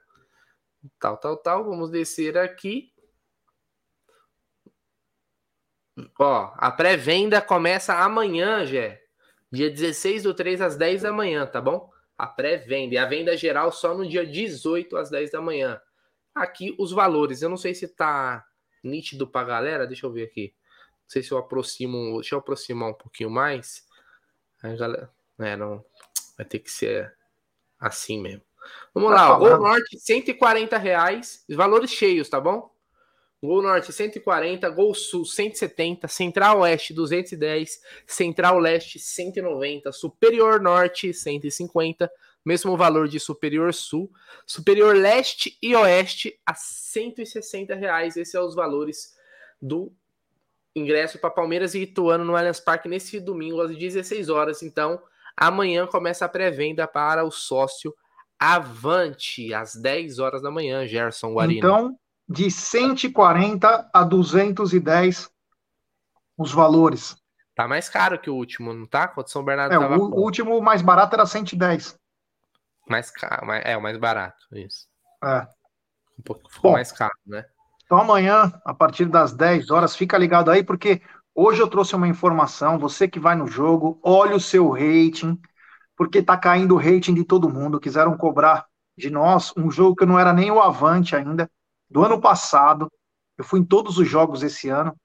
[1.00, 1.64] Tal, tal, tal.
[1.64, 2.92] Vamos descer aqui.
[6.18, 9.02] Ó, a pré-venda começa amanhã, Gé.
[9.50, 11.90] Dia 16 do 3 às 10 da manhã, tá bom?
[12.18, 12.96] A pré-venda.
[12.96, 15.80] E a venda geral só no dia 18 às 10 da manhã.
[16.34, 17.40] Aqui os valores.
[17.40, 18.44] Eu não sei se tá
[18.84, 19.86] nítido pra galera.
[19.86, 20.54] Deixa eu ver aqui.
[21.12, 22.14] Não sei se eu aproximo.
[22.14, 23.84] Deixa eu aproximar um pouquinho mais.
[24.62, 25.10] Aí, galera.
[25.38, 25.84] É, não.
[26.38, 27.14] Vai ter que ser
[27.78, 28.40] assim mesmo.
[28.94, 29.38] Vamos Vai lá, ó.
[29.38, 29.62] Gol falando.
[29.62, 31.44] Norte, 140 reais.
[31.50, 32.74] Valores cheios, tá bom?
[33.42, 42.10] Gol Norte 140, Gol Sul 170, Central Oeste 210, Central Leste 190, Superior Norte 150,
[42.42, 44.10] mesmo valor de Superior Sul,
[44.46, 48.16] Superior Leste e Oeste a 160 reais.
[48.16, 49.14] Esses são os valores
[49.60, 49.92] do
[50.74, 54.62] ingresso para Palmeiras e Ituano no Allianz Parque nesse domingo às 16 horas.
[54.62, 55.02] Então,
[55.36, 57.94] amanhã começa a pré-venda para o sócio
[58.38, 61.58] Avante às 10 horas da manhã, Gerson Guarino.
[61.58, 65.30] Então, de 140 a 210
[66.36, 67.16] os valores.
[67.54, 69.06] Tá mais caro que o último, não tá?
[69.06, 71.96] Quando São Bernardo É, o, o último mais barato era 110.
[72.88, 74.88] mais caro, é o mais barato, isso.
[75.22, 75.46] É.
[76.18, 76.76] Um pouco ficou Bom.
[76.76, 77.44] mais caro, né?
[77.92, 81.02] Então amanhã, a partir das 10 horas, fica ligado aí, porque
[81.34, 82.78] hoje eu trouxe uma informação.
[82.78, 85.38] Você que vai no jogo, olha o seu rating,
[85.94, 87.78] porque tá caindo o rating de todo mundo.
[87.78, 88.64] Quiseram cobrar
[88.96, 91.50] de nós um jogo que não era nem o Avante ainda,
[91.90, 92.90] do ano passado.
[93.36, 94.96] Eu fui em todos os jogos esse ano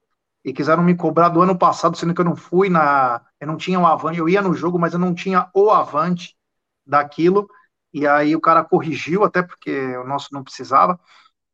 [0.46, 3.22] e quiseram me cobrar do ano passado, sendo que eu não fui na.
[3.38, 6.38] Eu não tinha o Avante, eu ia no jogo, mas eu não tinha o Avante
[6.86, 7.50] daquilo.
[7.94, 10.98] E aí o cara corrigiu, até porque o nosso não precisava.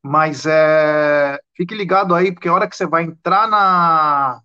[0.04, 4.42] Mas é, fique ligado aí, porque a hora que você vai entrar na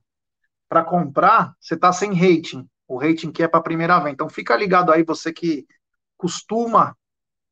[0.69, 2.69] para comprar, você tá sem rating.
[2.87, 4.11] O rating que é para primeira venda.
[4.11, 5.67] Então fica ligado aí, você que
[6.17, 6.95] costuma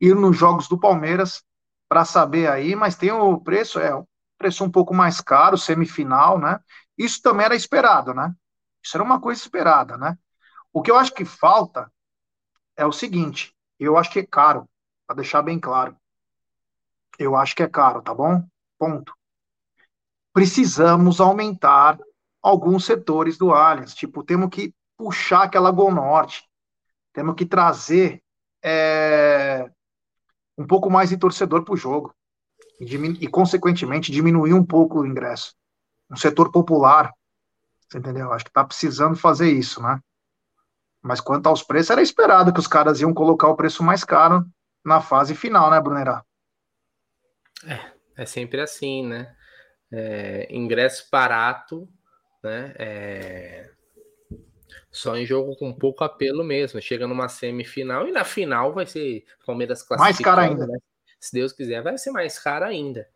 [0.00, 1.42] ir nos jogos do Palmeiras
[1.88, 4.04] para saber aí, mas tem o preço, é um
[4.38, 6.60] preço um pouco mais caro, semifinal, né?
[6.98, 8.34] Isso também era esperado, né?
[8.82, 10.16] Isso era uma coisa esperada, né?
[10.72, 11.90] O que eu acho que falta
[12.76, 14.68] é o seguinte, eu acho que é caro,
[15.06, 15.96] para deixar bem claro.
[17.18, 18.42] Eu acho que é caro, tá bom?
[18.78, 19.12] Ponto.
[20.32, 21.98] Precisamos aumentar
[22.42, 23.94] alguns setores do Allianz.
[23.94, 26.48] Tipo, temos que puxar aquela Gol Norte.
[27.12, 28.22] Temos que trazer
[28.62, 29.70] é,
[30.58, 32.14] um pouco mais de torcedor para o jogo.
[32.80, 35.54] E, e, consequentemente, diminuir um pouco o ingresso.
[36.10, 37.12] Um setor popular.
[37.88, 38.32] Você entendeu?
[38.32, 40.00] Acho que está precisando fazer isso, né?
[41.02, 44.44] Mas quanto aos preços, era esperado que os caras iam colocar o preço mais caro
[44.84, 46.24] na fase final, né, Brunerá?
[48.16, 49.34] É sempre assim, né?
[49.92, 51.88] É, ingresso barato,
[52.42, 52.74] né?
[52.78, 53.70] É,
[54.90, 56.80] só em jogo com pouco apelo mesmo.
[56.80, 60.66] Chega numa semifinal e na final vai ser Palmeiras Mais caro ainda.
[60.66, 60.78] né?
[61.20, 63.06] Se Deus quiser, vai ser mais caro ainda,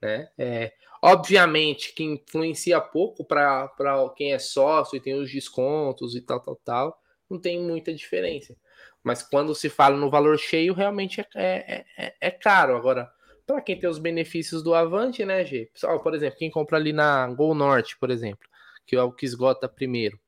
[0.00, 0.28] né?
[0.38, 0.72] É,
[1.02, 3.70] obviamente que influencia pouco para
[4.16, 7.02] quem é sócio e tem os descontos e tal, tal, tal.
[7.28, 8.56] Não tem muita diferença.
[9.02, 12.76] Mas quando se fala no valor cheio, realmente é, é, é, é caro.
[12.76, 13.10] Agora,
[13.48, 15.70] para quem tem os benefícios do Avante, né, G?
[15.72, 18.46] Pessoal, por exemplo, quem compra ali na Gol Norte, por exemplo,
[18.86, 20.20] que é o que esgota primeiro.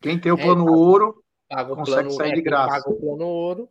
[0.00, 0.72] Quem tem o É, plano tá.
[0.72, 2.68] ouro Paga o Consegue plano, sair é, de graça.
[2.68, 3.68] Paga o plano ouro.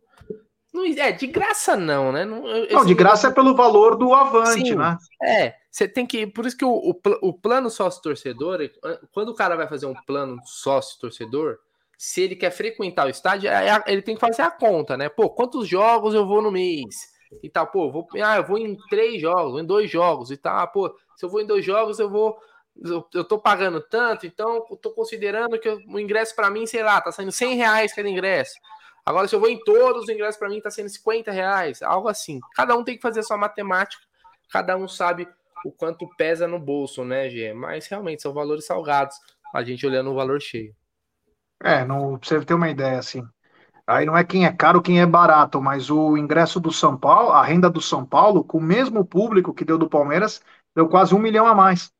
[0.73, 2.23] Não, é, de graça não, né?
[2.23, 4.75] Não, eu- Não, de graça é pelo valor do avante, Sim.
[4.75, 4.97] né?
[5.21, 6.25] É, você tem que.
[6.25, 8.59] Por isso que o, o, o plano sócio-torcedor,
[9.11, 11.57] quando o cara vai fazer um plano sócio-torcedor,
[11.97, 15.09] se ele quer frequentar o estádio, é a- ele tem que fazer a conta, né?
[15.09, 17.13] Pô, quantos jogos eu vou no mês?
[17.41, 20.67] E tal, pô, vou, ah, eu vou em três jogos, em dois jogos e tal.
[20.69, 22.37] Pô, se eu vou em dois jogos, eu vou
[22.83, 26.83] eu, eu tô pagando tanto, então eu tô considerando que o ingresso para mim, sei
[26.83, 28.55] lá, tá saindo 100 reais cada ingresso.
[29.05, 32.07] Agora, se eu vou em todos, os ingressos para mim tá sendo 50 reais, algo
[32.07, 32.39] assim.
[32.55, 34.03] Cada um tem que fazer a sua matemática,
[34.51, 35.27] cada um sabe
[35.63, 37.53] o quanto pesa no bolso, né, Gê?
[37.53, 39.15] Mas realmente são valores salgados,
[39.53, 40.75] a gente olhando o valor cheio.
[41.63, 43.23] É, não, pra você ter uma ideia, assim.
[43.87, 47.31] Aí não é quem é caro, quem é barato, mas o ingresso do São Paulo,
[47.31, 50.41] a renda do São Paulo, com o mesmo público que deu do Palmeiras,
[50.75, 51.93] deu quase um milhão a mais.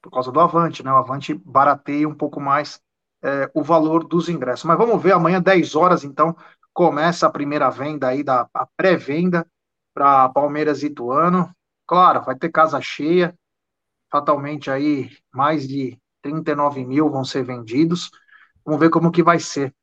[0.00, 0.90] Por causa do Avante, né?
[0.92, 2.80] O Avante barateia um pouco mais
[3.22, 4.64] é, o valor dos ingressos.
[4.64, 6.36] Mas vamos ver, amanhã, 10 horas, então,
[6.72, 9.46] começa a primeira venda aí, da, a pré-venda
[9.94, 11.54] para Palmeiras e Ituano.
[11.86, 13.34] Claro, vai ter casa cheia,
[14.10, 18.10] fatalmente aí mais de 39 mil vão ser vendidos.
[18.64, 19.74] Vamos ver como que vai ser.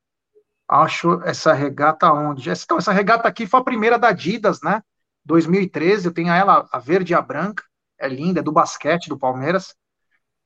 [0.71, 2.49] Acho essa regata onde?
[2.49, 4.81] Então, essa regata aqui foi a primeira da Adidas, né?
[5.25, 7.63] 2013, eu tenho ela, a verde e a branca,
[7.99, 9.75] é linda, é do basquete do Palmeiras.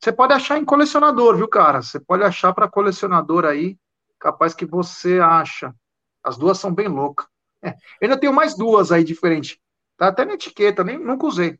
[0.01, 1.81] Você pode achar em colecionador, viu, cara?
[1.81, 3.77] Você pode achar para colecionador aí,
[4.19, 5.73] capaz que você acha.
[6.23, 7.27] As duas são bem loucas.
[7.63, 9.57] É, eu ainda tenho mais duas aí diferentes.
[9.97, 11.59] Tá até na etiqueta, nem nunca usei.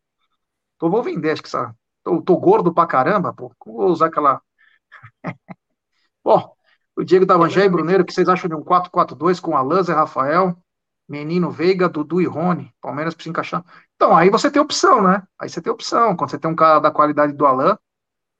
[0.75, 1.75] Então vou vender, acho que essa.
[2.03, 3.51] Tô, tô gordo pra caramba, pô.
[3.65, 4.41] Vou usar aquela.
[6.23, 6.54] Bom,
[6.95, 9.93] o Diego Davangé e Bruneiro, o que vocês acham de um 4-4-2 com Alan, Zé
[9.93, 10.57] Rafael,
[11.07, 12.73] Menino Veiga, Dudu e Rony?
[12.81, 13.63] Palmeiras precisa encaixar.
[13.95, 15.23] Então, aí você tem opção, né?
[15.39, 16.15] Aí você tem opção.
[16.15, 17.77] Quando você tem um cara da qualidade do Alan,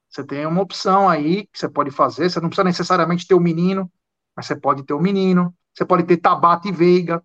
[0.10, 2.30] você tem uma opção aí que você pode fazer.
[2.30, 3.92] Você não precisa necessariamente ter o menino,
[4.36, 5.54] mas você pode ter o menino.
[5.74, 7.22] Você pode ter Tabata e Veiga.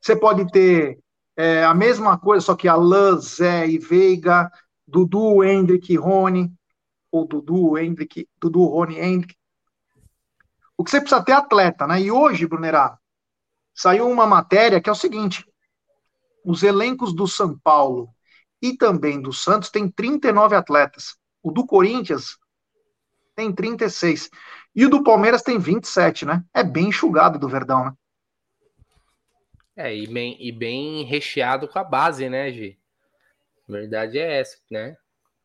[0.00, 0.98] Você pode ter
[1.36, 4.50] é, a mesma coisa, só que Alain, Zé e Veiga,
[4.86, 6.52] Dudu, Hendrick e Rony,
[7.10, 9.36] ou Dudu, Hendrick, Dudu, Rony, Hendrick.
[10.76, 12.00] O que você precisa ter é atleta, né?
[12.00, 12.98] E hoje, Brunerá,
[13.74, 15.44] saiu uma matéria que é o seguinte:
[16.44, 18.08] os elencos do São Paulo
[18.60, 21.16] e também do Santos têm 39 atletas.
[21.42, 22.38] O do Corinthians
[23.36, 24.30] tem 36.
[24.74, 26.44] E o do Palmeiras tem 27, né?
[26.52, 27.92] É bem enxugado do Verdão, né?
[29.76, 32.78] É, e bem, e bem recheado com a base, né, Gi?
[33.68, 34.96] A verdade é essa, né?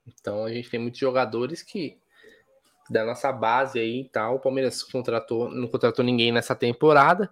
[0.05, 1.99] Então a gente tem muitos jogadores que
[2.89, 4.35] da nossa base aí e tal.
[4.35, 7.29] O Palmeiras contratou, não contratou ninguém nessa temporada.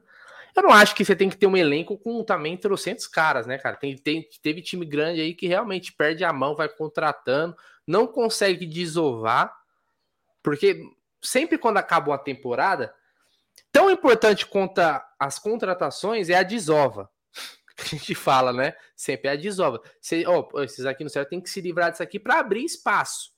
[0.55, 3.57] Eu não acho que você tem que ter um elenco com também trocentos caras, né,
[3.57, 3.75] cara?
[3.75, 7.55] Tem, tem, teve time grande aí que realmente perde a mão, vai contratando
[7.87, 9.55] não consegue desovar,
[10.43, 10.83] porque
[11.21, 12.93] sempre quando acaba uma temporada,
[13.71, 14.81] tão importante quanto
[15.17, 17.09] as contratações é a desova.
[17.79, 18.75] A gente fala, né?
[18.95, 19.79] Sempre é a desova.
[20.01, 23.31] Você, oh, esses aqui no céu tem que se livrar disso aqui para abrir espaço.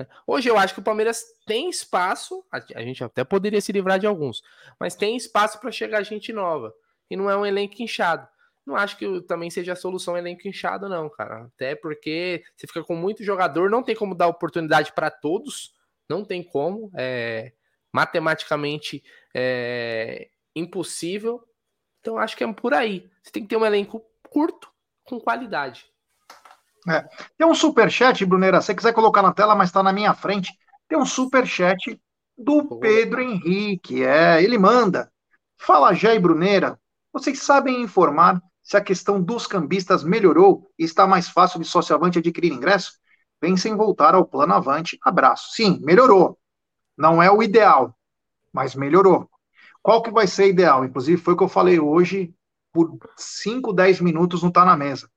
[0.00, 0.06] Né?
[0.26, 4.06] Hoje eu acho que o Palmeiras tem espaço, a gente até poderia se livrar de
[4.06, 4.42] alguns,
[4.78, 6.74] mas tem espaço para chegar gente nova.
[7.10, 8.26] E não é um elenco inchado.
[8.66, 11.44] Não acho que também seja a solução elenco inchado, não, cara.
[11.44, 15.74] Até porque você fica com muito jogador, não tem como dar oportunidade para todos,
[16.08, 16.90] não tem como.
[16.96, 17.52] É
[17.92, 19.02] matematicamente
[19.34, 21.44] é, impossível.
[22.00, 23.10] Então acho que é por aí.
[23.22, 24.70] Você tem que ter um elenco curto
[25.04, 25.89] com qualidade.
[26.88, 27.04] É.
[27.36, 28.60] Tem um super chat, Brunera.
[28.60, 30.52] Se você quiser colocar na tela, mas está na minha frente.
[30.88, 32.00] Tem um super chat
[32.36, 34.02] do Pedro Henrique.
[34.02, 35.10] É, ele manda.
[35.58, 36.78] Fala, Jair Bruneira.
[37.12, 41.94] Vocês sabem informar se a questão dos cambistas melhorou e está mais fácil de sócio
[41.94, 42.92] avante adquirir ingresso,
[43.40, 44.98] pensem em voltar ao plano avante.
[45.02, 45.50] Abraço.
[45.54, 46.38] Sim, melhorou.
[46.96, 47.96] Não é o ideal,
[48.52, 49.28] mas melhorou.
[49.82, 50.84] Qual que vai ser ideal?
[50.84, 52.34] Inclusive, foi o que eu falei hoje,
[52.72, 55.10] por 5, 10 minutos não está na mesa.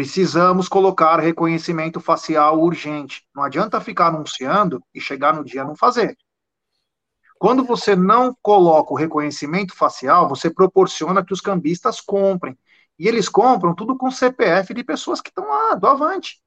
[0.00, 3.22] Precisamos colocar reconhecimento facial urgente.
[3.36, 6.16] Não adianta ficar anunciando e chegar no dia não fazer.
[7.38, 12.58] Quando você não coloca o reconhecimento facial, você proporciona que os cambistas comprem.
[12.98, 16.40] E eles compram tudo com CPF de pessoas que estão lá, do avante.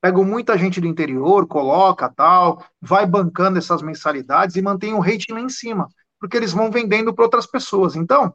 [0.00, 5.32] Pegam muita gente do interior, coloca tal, vai bancando essas mensalidades e mantém o rating
[5.32, 5.86] lá em cima,
[6.18, 7.94] porque eles vão vendendo para outras pessoas.
[7.94, 8.34] Então,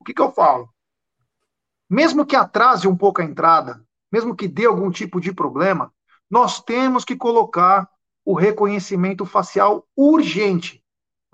[0.00, 0.73] o que, que eu falo?
[1.94, 5.92] Mesmo que atrase um pouco a entrada, mesmo que dê algum tipo de problema,
[6.30, 7.88] nós temos que colocar
[8.24, 10.84] o reconhecimento facial urgente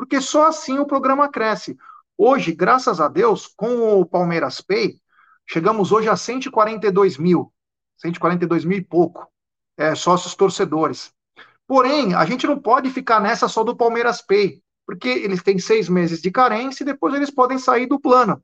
[0.01, 1.77] porque só assim o programa cresce.
[2.17, 4.99] Hoje, graças a Deus, com o Palmeiras Pay,
[5.47, 7.53] chegamos hoje a 142 mil,
[7.99, 9.29] 142 mil e pouco,
[9.77, 11.13] é, sócios torcedores.
[11.67, 15.87] Porém, a gente não pode ficar nessa só do Palmeiras Pay, porque eles têm seis
[15.87, 18.43] meses de carência e depois eles podem sair do plano.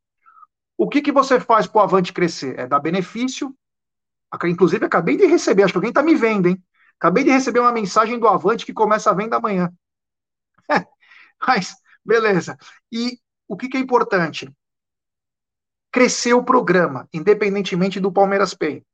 [0.77, 2.59] O que, que você faz para o Avante crescer?
[2.59, 3.57] É dar benefício.
[4.45, 6.62] Inclusive, acabei de receber, acho que alguém está me vendo, hein?
[6.99, 9.72] Acabei de receber uma mensagem do Avante que começa a venda amanhã.
[11.47, 11.74] Mas,
[12.05, 12.57] beleza.
[12.93, 13.18] E
[13.49, 14.51] o que, que é importante?
[15.91, 18.85] Crescer o programa, independentemente do Palmeiras Pay.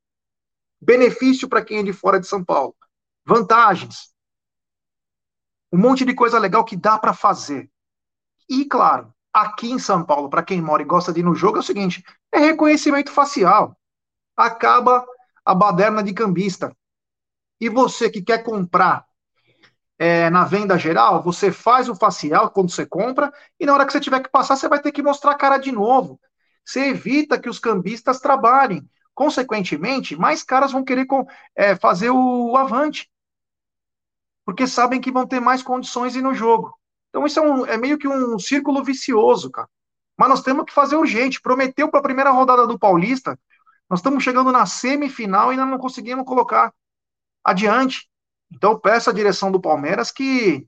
[0.81, 2.75] benefício para quem é de fora de São Paulo,
[3.25, 4.13] vantagens,
[5.71, 7.69] um monte de coisa legal que dá para fazer.
[8.49, 11.57] E, claro, aqui em São Paulo, para quem mora e gosta de ir no jogo,
[11.57, 13.75] é o seguinte: é reconhecimento facial.
[14.37, 15.05] Acaba
[15.43, 16.75] a baderna de cambista.
[17.59, 19.05] E você que quer comprar
[19.97, 23.91] é, na venda geral, você faz o facial quando você compra, e na hora que
[23.91, 26.19] você tiver que passar, você vai ter que mostrar a cara de novo.
[26.65, 28.87] Você evita que os cambistas trabalhem.
[29.13, 31.05] Consequentemente, mais caras vão querer
[31.55, 33.09] é, fazer o avante.
[34.45, 36.73] Porque sabem que vão ter mais condições no jogo.
[37.13, 39.69] Então, isso é, um, é meio que um círculo vicioso, cara.
[40.17, 41.39] Mas nós temos que fazer urgente.
[41.39, 43.37] Prometeu para a primeira rodada do Paulista.
[43.87, 46.73] Nós estamos chegando na semifinal e ainda não conseguimos colocar
[47.43, 48.09] adiante.
[48.51, 50.65] Então, peço à direção do Palmeiras que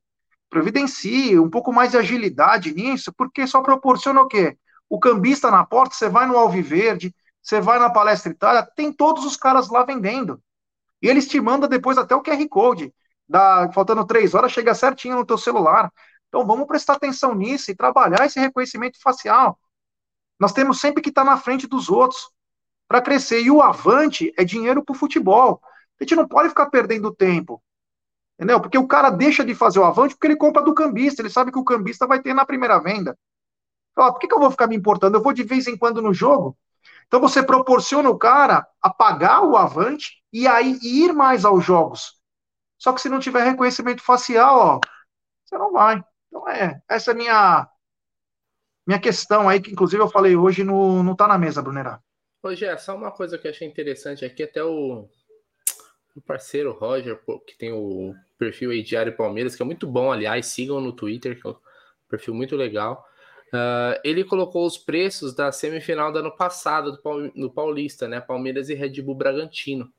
[0.48, 4.56] providencie um pouco mais de agilidade nisso, porque só proporciona o quê?
[4.88, 9.26] O cambista na porta, você vai no Alviverde, você vai na Palestra Itália, tem todos
[9.26, 10.40] os caras lá vendendo.
[11.02, 12.94] E eles te mandam depois até o QR Code.
[13.28, 15.92] Dá, faltando três horas, chega certinho no teu celular.
[16.36, 19.58] Então vamos prestar atenção nisso e trabalhar esse reconhecimento facial.
[20.38, 22.30] Nós temos sempre que estar na frente dos outros
[22.90, 23.42] para crescer.
[23.42, 25.62] E o avante é dinheiro para o futebol.
[25.98, 27.64] A gente não pode ficar perdendo tempo.
[28.38, 28.60] Entendeu?
[28.60, 31.22] Porque o cara deixa de fazer o avante porque ele compra do cambista.
[31.22, 33.18] Ele sabe que o cambista vai ter na primeira venda.
[33.98, 35.16] Ó, por que, que eu vou ficar me importando?
[35.16, 36.58] Eu vou de vez em quando no jogo.
[37.08, 42.20] Então você proporciona o cara a pagar o avante e aí ir mais aos jogos.
[42.78, 44.80] Só que se não tiver reconhecimento facial, ó,
[45.46, 46.04] você não vai.
[46.36, 47.70] Então é, essa é a minha
[48.86, 52.00] minha questão aí, que inclusive eu falei hoje no, no Tá na Mesa, Brunerá.
[52.44, 55.10] Hoje é só uma coisa que eu achei interessante aqui, até o,
[56.16, 60.48] o parceiro Roger, que tem o perfil aí Diário Palmeiras, que é muito bom, aliás,
[60.48, 61.56] sigam no Twitter, que é um
[62.08, 63.04] perfil muito legal.
[63.48, 68.20] Uh, ele colocou os preços da semifinal do ano passado do, no Paulista, né?
[68.20, 69.92] Palmeiras e Red Bull Bragantino.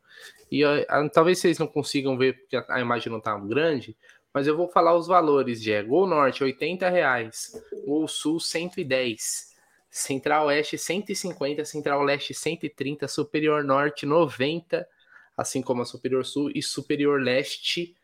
[0.51, 3.97] E uh, talvez vocês não consigam ver porque a, a imagem não está grande,
[4.37, 7.59] mas eu vou falar os valores, de Gol Norte, 80 reais.
[7.87, 9.57] Gol Sul, 110.
[9.91, 11.64] Central Oeste, 150.
[11.64, 13.09] Central Leste, 130.
[13.09, 14.87] Superior Norte, 90.
[15.34, 16.51] Assim como a Superior Sul.
[16.55, 17.97] E Superior Leste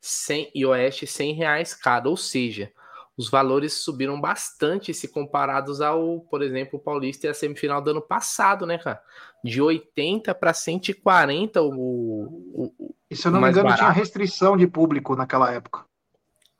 [0.00, 2.08] 100, e Oeste, 100 reais cada.
[2.08, 2.72] Ou seja,
[3.16, 7.90] os valores subiram bastante se comparados ao, por exemplo, o Paulista e a semifinal do
[7.90, 9.02] ano passado, né, cara?
[9.42, 13.80] De 80 para 140 o, o, e se eu não me engano, barato.
[13.80, 15.84] tinha restrição de público naquela época.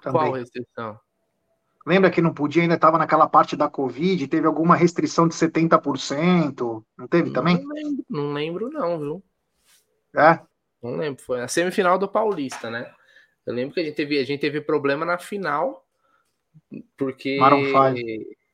[0.02, 0.20] Também.
[0.20, 0.98] Qual restrição?
[1.86, 6.82] Lembra que não podia, ainda estava naquela parte da Covid, teve alguma restrição de 70%?
[6.96, 7.62] Não teve também?
[7.62, 9.24] Não lembro, não, lembro, não viu?
[10.16, 10.40] É?
[10.82, 12.92] Não lembro, foi a semifinal do Paulista, né?
[13.46, 15.85] Eu lembro que a gente teve, a gente teve problema na final,
[16.96, 17.38] porque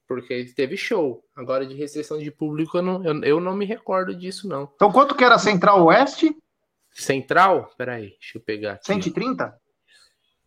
[0.06, 1.24] porque teve show.
[1.34, 4.70] Agora de restrição de público eu não, eu, eu não me recordo disso não.
[4.74, 6.36] Então quanto que era Central Oeste?
[6.90, 8.86] Central, peraí, deixa eu pegar aqui.
[8.86, 9.58] 130?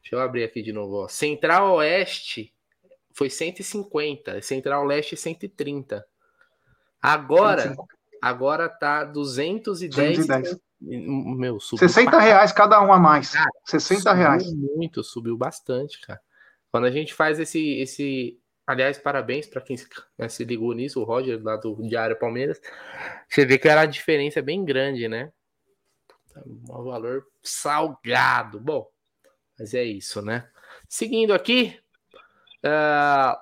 [0.02, 1.04] Deixa eu abrir aqui de novo.
[1.04, 1.08] Ó.
[1.08, 2.54] Central Oeste
[3.12, 6.06] foi 150, Central Leste 130.
[7.02, 7.96] Agora, 150.
[8.22, 10.18] agora tá 210.
[10.18, 10.60] 210.
[10.82, 13.32] Meu, subiu 60 reais cada um a mais.
[13.32, 14.54] Cara, 60 subiu reais.
[14.54, 16.22] Muito, subiu bastante, cara.
[16.76, 19.78] Quando a gente faz esse, esse, aliás, parabéns para quem
[20.18, 22.60] né, se ligou nisso, o Roger lá do Diário Palmeiras.
[23.30, 25.32] Você vê que era a diferença bem grande, né?
[26.46, 28.60] Um valor salgado.
[28.60, 28.92] Bom,
[29.58, 30.50] mas é isso, né?
[30.90, 31.80] Seguindo aqui,
[32.58, 33.40] uh,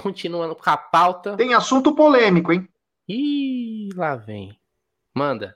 [0.00, 1.36] continuando com a pauta.
[1.36, 2.66] Tem assunto polêmico, hein?
[3.06, 4.58] Ih, lá vem.
[5.12, 5.54] Manda.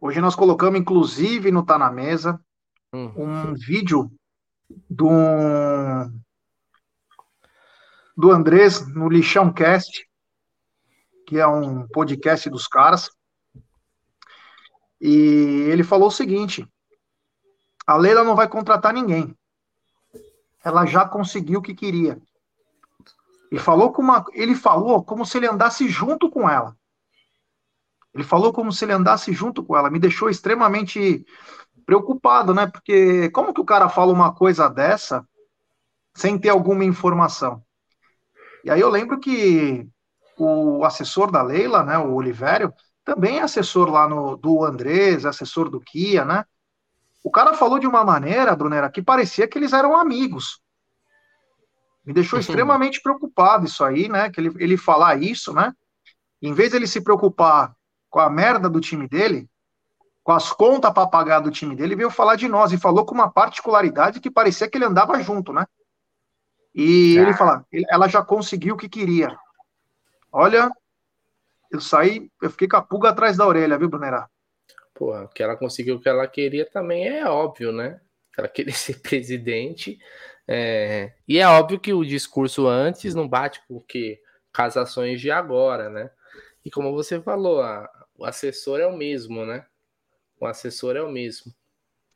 [0.00, 2.40] Hoje nós colocamos, inclusive, no Tá na Mesa,
[2.90, 3.12] hum.
[3.14, 4.10] um vídeo
[4.88, 5.08] do,
[8.16, 10.08] do Andrés no Lixão Cast,
[11.26, 13.10] que é um podcast dos caras.
[15.00, 16.66] E ele falou o seguinte:
[17.86, 19.36] a Leila não vai contratar ninguém.
[20.64, 22.20] Ela já conseguiu o que queria.
[23.52, 26.76] E falou como uma, ele falou como se ele andasse junto com ela.
[28.12, 29.90] Ele falou como se ele andasse junto com ela.
[29.90, 31.24] Me deixou extremamente
[31.86, 32.66] preocupado, né?
[32.66, 35.26] Porque como que o cara fala uma coisa dessa
[36.14, 37.62] sem ter alguma informação?
[38.64, 39.88] E aí eu lembro que
[40.36, 42.74] o assessor da Leila, né, o Olivério,
[43.04, 46.44] também é assessor lá no, do Andrés, assessor do Kia, né?
[47.22, 50.60] O cara falou de uma maneira, Brunera, que parecia que eles eram amigos.
[52.04, 54.30] Me deixou extremamente preocupado isso aí, né?
[54.30, 55.72] Que ele, ele falar isso, né?
[56.42, 57.74] Em vez de ele se preocupar
[58.10, 59.48] com a merda do time dele,
[60.26, 63.14] com as contas para pagar do time dele, veio falar de nós e falou com
[63.14, 65.64] uma particularidade que parecia que ele andava junto, né?
[66.74, 67.22] E ah.
[67.22, 69.38] ele fala, ela já conseguiu o que queria.
[70.32, 70.68] Olha,
[71.70, 74.28] eu saí, eu fiquei com a pulga atrás da orelha, viu, Brunerá?
[74.92, 78.00] Porra, que ela conseguiu o que ela queria também é óbvio, né?
[78.36, 79.96] Ela queria ser presidente.
[80.48, 81.12] É...
[81.28, 84.20] E é óbvio que o discurso antes não bate com que
[84.52, 86.10] casações de agora, né?
[86.64, 87.88] E como você falou, a...
[88.18, 89.64] o assessor é o mesmo, né?
[90.40, 91.52] O assessor é o mesmo.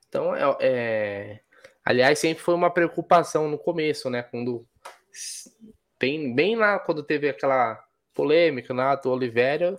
[0.09, 1.41] Então, é, é...
[1.85, 4.23] aliás, sempre foi uma preocupação no começo, né?
[4.23, 4.67] Quando
[5.99, 7.83] tem bem lá quando teve aquela
[8.15, 9.79] polêmica na do Oliveira,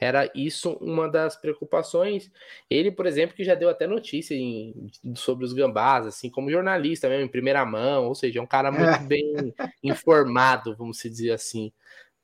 [0.00, 2.30] era isso uma das preocupações.
[2.68, 7.08] Ele, por exemplo, que já deu até notícia em, sobre os gambás, assim, como jornalista
[7.08, 11.70] mesmo, em primeira mão, ou seja, é um cara muito bem informado, vamos dizer assim,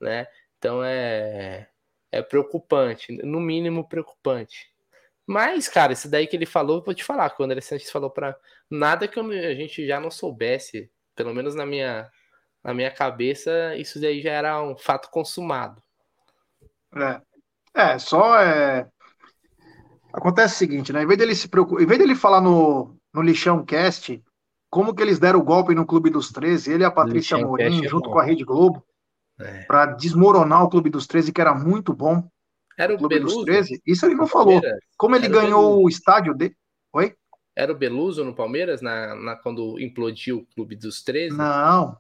[0.01, 0.27] né?
[0.59, 1.69] Então é,
[2.11, 4.75] é preocupante, no mínimo preocupante.
[5.27, 8.09] Mas, cara, isso daí que ele falou, vou te falar, quando o André Santos falou
[8.09, 8.37] para
[8.71, 12.09] nada que a gente já não soubesse, pelo menos na minha,
[12.63, 15.83] na minha cabeça, isso daí já era um fato consumado.
[16.95, 17.21] É.
[17.75, 18.89] É, só é.
[20.13, 21.03] Acontece o seguinte, né?
[21.03, 24.23] Em vez dele se preocupar, em vez dele falar no, no Lixão Cast,
[24.71, 27.85] como que eles deram o golpe no Clube dos 13, ele e a Patrícia Morim,
[27.85, 28.83] é junto com a Rede Globo,
[29.39, 29.65] é.
[29.65, 32.27] para desmoronar o Clube dos 13, que era muito bom.
[32.77, 33.37] Era o, Clube Beluso?
[33.37, 33.83] dos 13.
[33.87, 34.61] Isso ele não falou.
[34.97, 36.55] Como ele era ganhou o, o, estádio dele.
[36.93, 37.15] Oi?
[37.55, 41.37] Era o Beluso no Palmeiras, na, na, quando implodiu o Clube dos 13?
[41.37, 41.97] Não.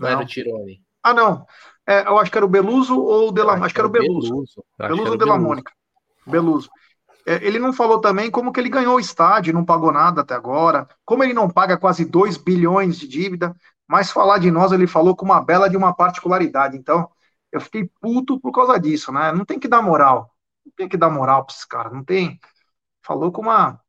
[0.00, 0.82] Não, era o Tirone.
[1.02, 1.46] Ah, não.
[1.86, 4.28] É, eu acho que era o Beluso ou o Della Acho que era o Beluso.
[4.28, 5.72] Beluso, Beluso ou Della Mônica.
[6.26, 6.68] Beluso.
[7.24, 10.34] É, ele não falou também como que ele ganhou o estádio, não pagou nada até
[10.34, 13.54] agora, como ele não paga quase 2 bilhões de dívida,
[13.86, 16.76] mas falar de nós ele falou com uma bela de uma particularidade.
[16.76, 17.08] Então,
[17.56, 19.32] eu fiquei puto por causa disso, né?
[19.32, 20.34] Não tem que dar moral.
[20.64, 22.40] Não tem que dar moral para esses caras, não tem.
[23.02, 23.80] Falou com uma.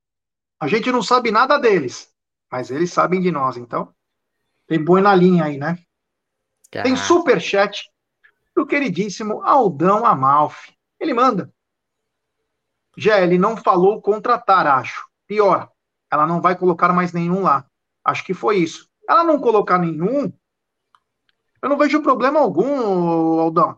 [0.60, 2.12] A gente não sabe nada deles,
[2.52, 3.94] mas eles sabem de nós, então.
[4.68, 5.78] Tem boi na linha aí, né?
[6.70, 7.90] Tem superchat
[8.56, 10.76] do queridíssimo Aldão Amalfi.
[11.00, 11.54] Ele manda.
[12.98, 15.08] GL não falou contratar, acho.
[15.28, 15.72] Pior,
[16.12, 17.66] ela não vai colocar mais nenhum lá.
[18.04, 18.90] Acho que foi isso.
[19.08, 20.34] Ela não colocar nenhum,
[21.62, 23.78] eu não vejo problema algum, Aldão.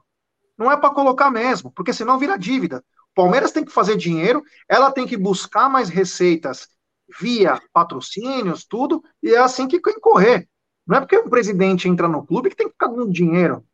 [0.57, 2.83] Não é para colocar mesmo, porque senão vira dívida.
[3.11, 6.67] O Palmeiras tem que fazer dinheiro, ela tem que buscar mais receitas
[7.19, 10.47] via patrocínios, tudo, e é assim que tem correr.
[10.85, 13.65] Não é porque o presidente entra no clube que tem que ficar dando dinheiro.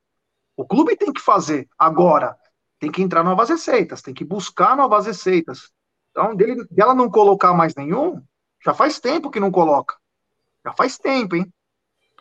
[0.55, 1.67] O clube tem que fazer.
[1.77, 2.37] Agora,
[2.79, 5.71] tem que entrar novas receitas, tem que buscar novas receitas.
[6.11, 8.21] Então, dele, dela não colocar mais nenhum,
[8.63, 9.95] já faz tempo que não coloca.
[10.65, 11.51] Já faz tempo, hein?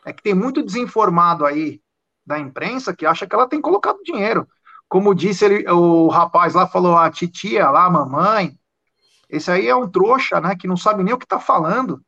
[0.05, 1.81] É que tem muito desinformado aí
[2.27, 4.49] da imprensa que acha que ela tem colocado dinheiro.
[4.89, 8.59] Como disse ele, o rapaz lá, falou a titia lá, a mamãe.
[9.29, 10.55] Esse aí é um trouxa, né?
[10.57, 12.03] Que não sabe nem o que tá falando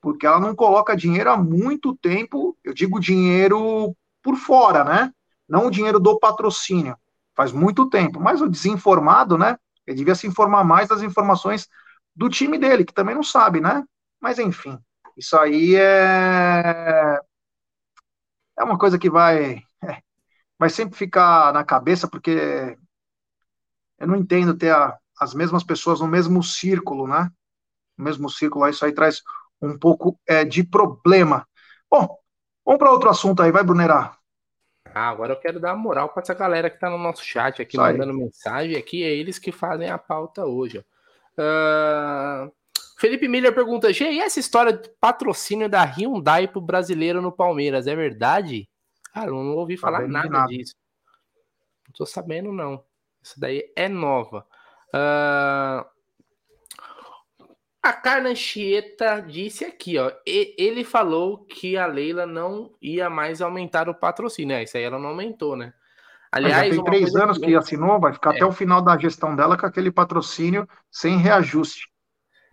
[0.00, 5.12] porque ela não coloca dinheiro há muito tempo, eu digo dinheiro por fora, né?
[5.48, 6.96] Não o dinheiro do patrocínio.
[7.34, 8.18] Faz muito tempo.
[8.20, 9.58] Mas o desinformado, né?
[9.86, 11.68] Ele devia se informar mais das informações
[12.14, 13.84] do time dele, que também não sabe, né?
[14.20, 14.78] Mas enfim,
[15.20, 17.20] isso aí é
[18.58, 19.62] é uma coisa que vai é,
[20.58, 22.74] vai sempre ficar na cabeça, porque
[23.98, 27.30] eu não entendo ter a, as mesmas pessoas no mesmo círculo, né?
[27.98, 29.22] No mesmo círculo, isso aí traz
[29.60, 31.46] um pouco é, de problema.
[31.90, 32.18] Bom,
[32.64, 34.16] vamos para outro assunto aí, vai, Brunerá.
[34.86, 37.76] Ah, agora eu quero dar moral para essa galera que está no nosso chat aqui,
[37.76, 38.74] mandando mensagem.
[38.74, 40.78] Aqui é eles que fazem a pauta hoje.
[41.36, 42.50] Uh...
[43.00, 47.86] Felipe Miller pergunta: Gê, e essa história de patrocínio da Hyundai pro brasileiro no Palmeiras,
[47.86, 48.68] é verdade?
[49.14, 50.74] Cara, eu não ouvi falar nada, nada, disso.
[51.88, 52.84] Não tô sabendo, não.
[53.22, 54.46] Isso daí é nova.
[54.94, 55.88] Uh...
[57.82, 60.12] A Carla Anchieta disse aqui, ó.
[60.26, 64.54] ele falou que a Leila não ia mais aumentar o patrocínio.
[64.54, 65.72] É, isso aí ela não aumentou, né?
[66.30, 67.46] Aliás, já tem três anos que...
[67.46, 68.36] que assinou, vai ficar é.
[68.36, 71.90] até o final da gestão dela com aquele patrocínio sem reajuste.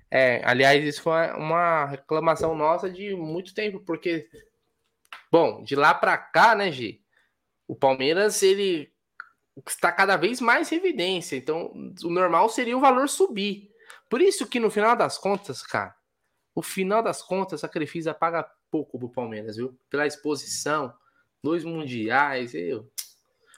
[0.09, 4.29] É, aliás, isso foi uma reclamação nossa de muito tempo, porque,
[5.31, 7.01] bom, de lá para cá, né, Gi?
[7.67, 8.91] O Palmeiras, ele
[9.67, 11.35] está cada vez mais em evidência.
[11.35, 11.71] Então,
[12.03, 13.69] o normal seria o valor subir.
[14.09, 15.93] Por isso que no final das contas, cara,
[16.55, 19.77] o final das contas, a Crefisa paga pouco pro Palmeiras, viu?
[19.89, 20.93] Pela exposição,
[21.43, 22.89] dois mundiais, eu,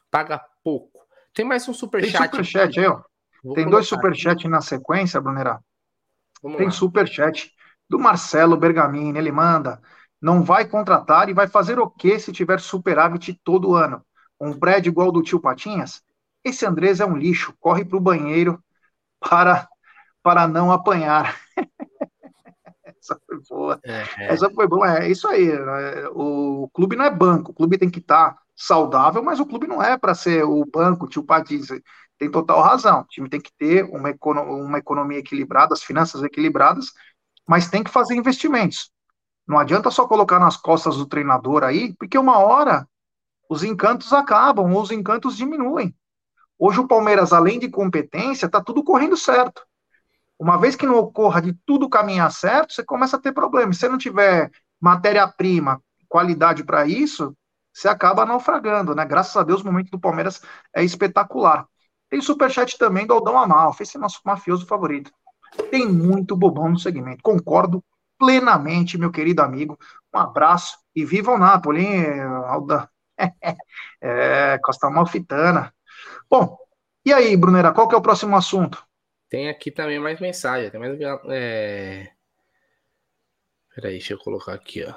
[0.10, 1.08] paga pouco.
[1.34, 2.18] Tem mais um superchat.
[2.18, 3.02] Tem superchat aí, ó.
[3.54, 5.62] Tem dois superchats na sequência, Brunerá.
[6.58, 7.52] Tem superchat
[7.90, 9.82] do Marcelo Bergamini, ele manda.
[10.22, 14.04] Não vai contratar e vai fazer o que se tiver superávit todo ano?
[14.40, 16.02] Um prédio igual do tio Patinhas?
[16.44, 18.62] Esse Andrés é um lixo, corre pro banheiro
[19.20, 19.68] para
[20.22, 21.36] para não apanhar.
[22.84, 23.80] Essa foi boa.
[23.84, 24.34] É, é.
[24.34, 25.00] Essa foi boa.
[25.00, 25.48] É isso aí.
[25.48, 26.08] Né?
[26.14, 27.52] O clube não é banco.
[27.52, 30.66] O clube tem que estar tá saudável, mas o clube não é para ser o
[30.66, 31.70] banco, tio Padis.
[32.20, 33.02] Tem total razão.
[33.02, 36.92] O time tem que ter uma, econo uma economia equilibrada, as finanças equilibradas,
[37.48, 38.92] mas tem que fazer investimentos.
[39.48, 42.88] Não adianta só colocar nas costas do treinador aí, porque uma hora
[43.50, 45.96] os encantos acabam, os encantos diminuem.
[46.60, 49.66] Hoje o Palmeiras, além de competência, está tudo correndo certo.
[50.38, 53.78] Uma vez que não ocorra de tudo caminhar certo, você começa a ter problemas.
[53.78, 57.36] Se não tiver matéria-prima, qualidade para isso,
[57.74, 59.06] você acaba naufragando, né?
[59.06, 60.42] Graças a Deus, o momento do Palmeiras
[60.76, 61.66] é espetacular.
[62.10, 65.12] Tem superchat também do Aldão Amalfi, esse é nosso mafioso favorito.
[65.70, 67.22] Tem muito bobão no segmento.
[67.22, 67.84] Concordo
[68.18, 69.78] plenamente, meu querido amigo.
[70.14, 72.90] Um abraço e viva o Napoli, hein, Alda?
[74.02, 75.74] é, Costa Malfitana.
[76.30, 76.58] Bom,
[77.06, 78.84] e aí, Brunera, qual que é o próximo assunto?
[79.30, 80.70] Tem aqui também mais mensagem.
[80.70, 81.00] Tem mais.
[81.30, 82.12] É...
[83.74, 84.94] Peraí, deixa eu colocar aqui, ó.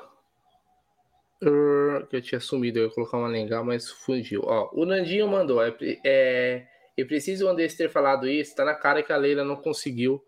[2.09, 4.43] Que eu tinha sumido, eu ia colocar uma legal, mas fugiu.
[4.45, 5.63] Ó, o Nandinho mandou.
[5.63, 8.55] É, é, e preciso o Andrés ter falado isso.
[8.55, 10.23] Tá na cara que a Leila não conseguiu.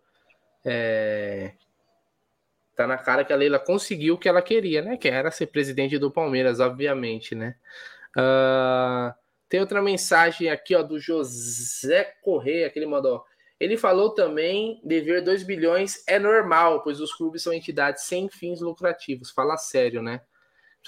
[0.65, 1.53] É,
[2.75, 4.97] tá na cara que a Leila conseguiu o que ela queria, né?
[4.97, 7.57] Que era ser presidente do Palmeiras, obviamente, né?
[8.17, 9.15] Uh,
[9.49, 13.25] tem outra mensagem aqui, ó, do José Correia, que ele mandou.
[13.61, 18.61] Ele falou também dever 2 bilhões é normal, pois os clubes são entidades sem fins
[18.61, 19.31] lucrativos.
[19.31, 20.21] Fala sério, né?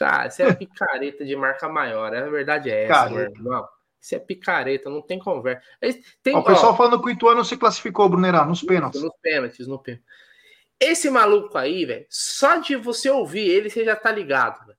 [0.01, 2.15] Ah, isso é picareta de marca maior.
[2.15, 3.67] A verdade é essa, meu irmão.
[4.01, 5.63] Isso é picareta, não tem conversa.
[6.23, 9.03] Tem, ó, o pessoal ó, falando que o Ituano se classificou, Brunerá, nos pênaltis.
[9.03, 10.05] Nos pênaltis, no pênalti.
[10.79, 14.79] Esse maluco aí, velho, só de você ouvir ele, você já tá ligado, velho.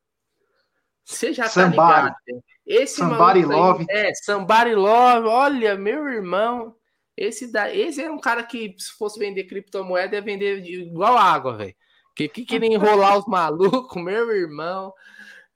[1.04, 2.16] Você já tá ligado.
[2.26, 2.44] Véio.
[2.66, 3.86] Esse Somebody Love.
[3.90, 5.28] Aí, é, Somebody Love.
[5.28, 6.76] Olha, meu irmão.
[7.16, 11.58] Esse, da, esse é um cara que, se fosse vender criptomoeda, ia vender igual água,
[11.58, 11.76] velho.
[12.16, 14.94] Que, que queria enrolar os malucos, meu irmão.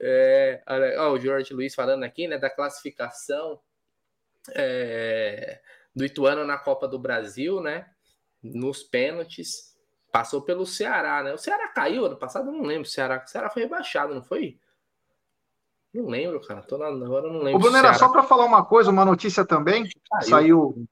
[0.04, 0.64] É,
[0.97, 3.60] ó, o Jorge Luiz falando aqui, né, da classificação
[4.56, 5.62] é,
[5.95, 7.86] do Ituano na Copa do Brasil, né,
[8.41, 9.78] nos pênaltis,
[10.12, 13.30] passou pelo Ceará, né, o Ceará caiu ano passado, eu não lembro, o Ceará, o
[13.30, 14.60] Ceará foi rebaixado, não foi?
[15.93, 17.58] Não lembro, cara, tô na hora, não lembro.
[17.58, 20.30] O Bruno, era só para falar uma coisa, uma notícia também, caiu.
[20.30, 20.88] saiu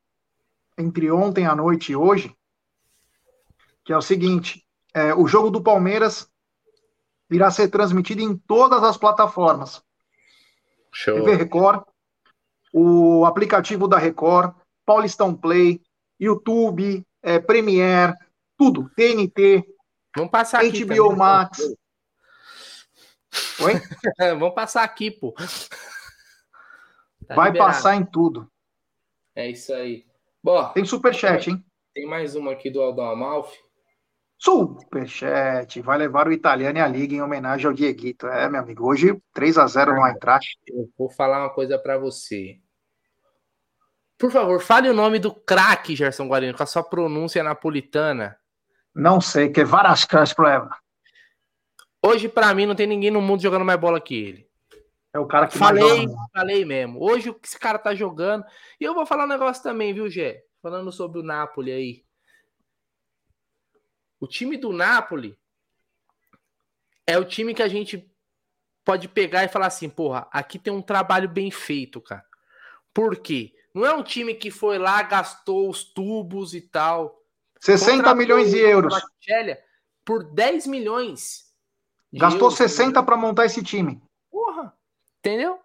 [0.78, 2.36] entre ontem à noite e hoje,
[3.84, 6.29] que é o seguinte: é, o jogo do Palmeiras
[7.30, 9.82] irá ser transmitido em todas as plataformas.
[10.92, 11.16] Show.
[11.16, 11.84] TV Record,
[12.74, 14.54] o aplicativo da Record,
[14.86, 15.82] Paulistão Play,
[16.20, 18.14] YouTube, é, Premiere,
[18.58, 19.66] tudo, TNT,
[20.16, 21.60] Vamos passar HBO também, Max.
[23.62, 23.74] Oi?
[24.38, 25.34] Vamos passar aqui, pô.
[27.28, 27.58] Tá Vai liberado.
[27.72, 28.52] passar em tudo.
[29.36, 30.06] É isso aí.
[30.44, 31.64] Bom, tem superchat, hein?
[31.94, 33.58] Tem mais uma aqui do Aldão Amalfi.
[34.40, 35.82] Superchat.
[35.82, 38.26] Vai levar o italiano e a liga em homenagem ao Dieguito.
[38.28, 38.88] É, meu amigo.
[38.88, 40.58] Hoje 3 a 0 no Eintracht.
[40.66, 42.58] Eu vou falar uma coisa para você.
[44.18, 48.38] Por favor, fale o nome do craque, Gerson Guarino, com a sua pronúncia napolitana.
[48.94, 50.76] Não sei, que Varascas problema.
[52.06, 54.50] Hoje, para mim, não tem ninguém no mundo jogando mais bola que ele.
[55.14, 57.02] É o cara que falei, falei mesmo.
[57.02, 58.44] Hoje o que esse cara tá jogando.
[58.80, 60.44] E eu vou falar um negócio também, viu, Gé?
[60.62, 62.09] Falando sobre o Napoli aí.
[64.20, 65.38] O time do Napoli
[67.08, 68.10] é o time que a gente
[68.84, 72.26] pode pegar e falar assim, porra, aqui tem um trabalho bem feito, cara.
[72.94, 73.54] Por quê?
[73.74, 77.24] Não é um time que foi lá, gastou os tubos e tal.
[77.60, 78.94] 60 milhões de euros.
[80.04, 81.54] Por 10 milhões.
[82.12, 84.02] Gastou euros, 60 para montar esse time.
[84.32, 84.74] Porra,
[85.20, 85.60] entendeu?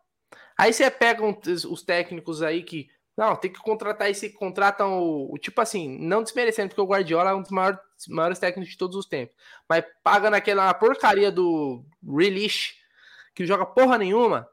[0.57, 4.31] Aí você pega os técnicos aí que não, tem que contratar esse.
[4.31, 7.79] Contratam o, o, Tipo assim, não desmerecendo, porque o Guardiola é um dos maiores,
[8.09, 9.35] maiores técnicos de todos os tempos.
[9.69, 12.75] Mas paga naquela porcaria do Release,
[13.35, 14.49] que joga porra nenhuma.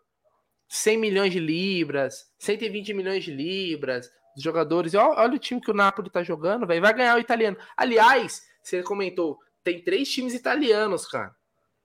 [0.68, 4.94] 100 milhões de libras, 120 milhões de libras, os jogadores.
[4.94, 6.82] Olha, olha o time que o Napoli tá jogando, velho.
[6.82, 7.58] Vai ganhar o italiano.
[7.76, 11.36] Aliás, você comentou, tem três times italianos, cara.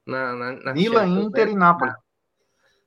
[0.07, 1.53] Na, na, na Milan, Inter né?
[1.53, 1.93] e Napoli.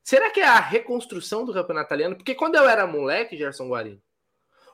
[0.02, 2.16] Será que é a reconstrução do campeonato italiano?
[2.16, 4.00] Porque quando eu era moleque, Gerson Guarino,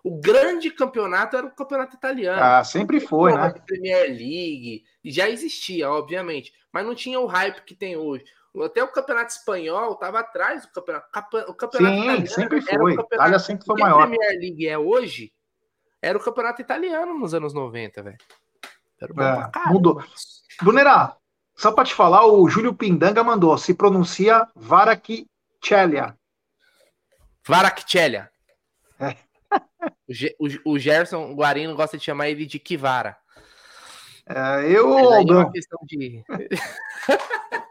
[0.06, 2.40] o grande campeonato era o campeonato italiano.
[2.40, 3.52] Ah, sempre foi, né?
[3.66, 8.24] Premier League, já existia, obviamente, mas não tinha o hype que tem hoje.
[8.64, 11.08] Até o campeonato espanhol estava atrás do campeonato.
[11.48, 12.96] O campeonato Sim, sempre foi.
[12.96, 14.02] O Itália sempre foi maior.
[14.02, 15.32] A Premier League é hoje,
[16.00, 18.18] era o campeonato italiano nos anos 90, velho.
[19.02, 20.00] É, mudou.
[20.62, 21.16] Brunerá,
[21.56, 26.16] só para te falar, o Júlio Pindanga mandou, se pronuncia Varakchelia.
[27.44, 28.30] Varakchelia.
[29.00, 29.25] É.
[30.08, 33.16] o, o, o Gerson Guarino gosta de chamar ele de Kivara.
[34.28, 34.98] É, eu.
[34.98, 36.24] É uma questão de.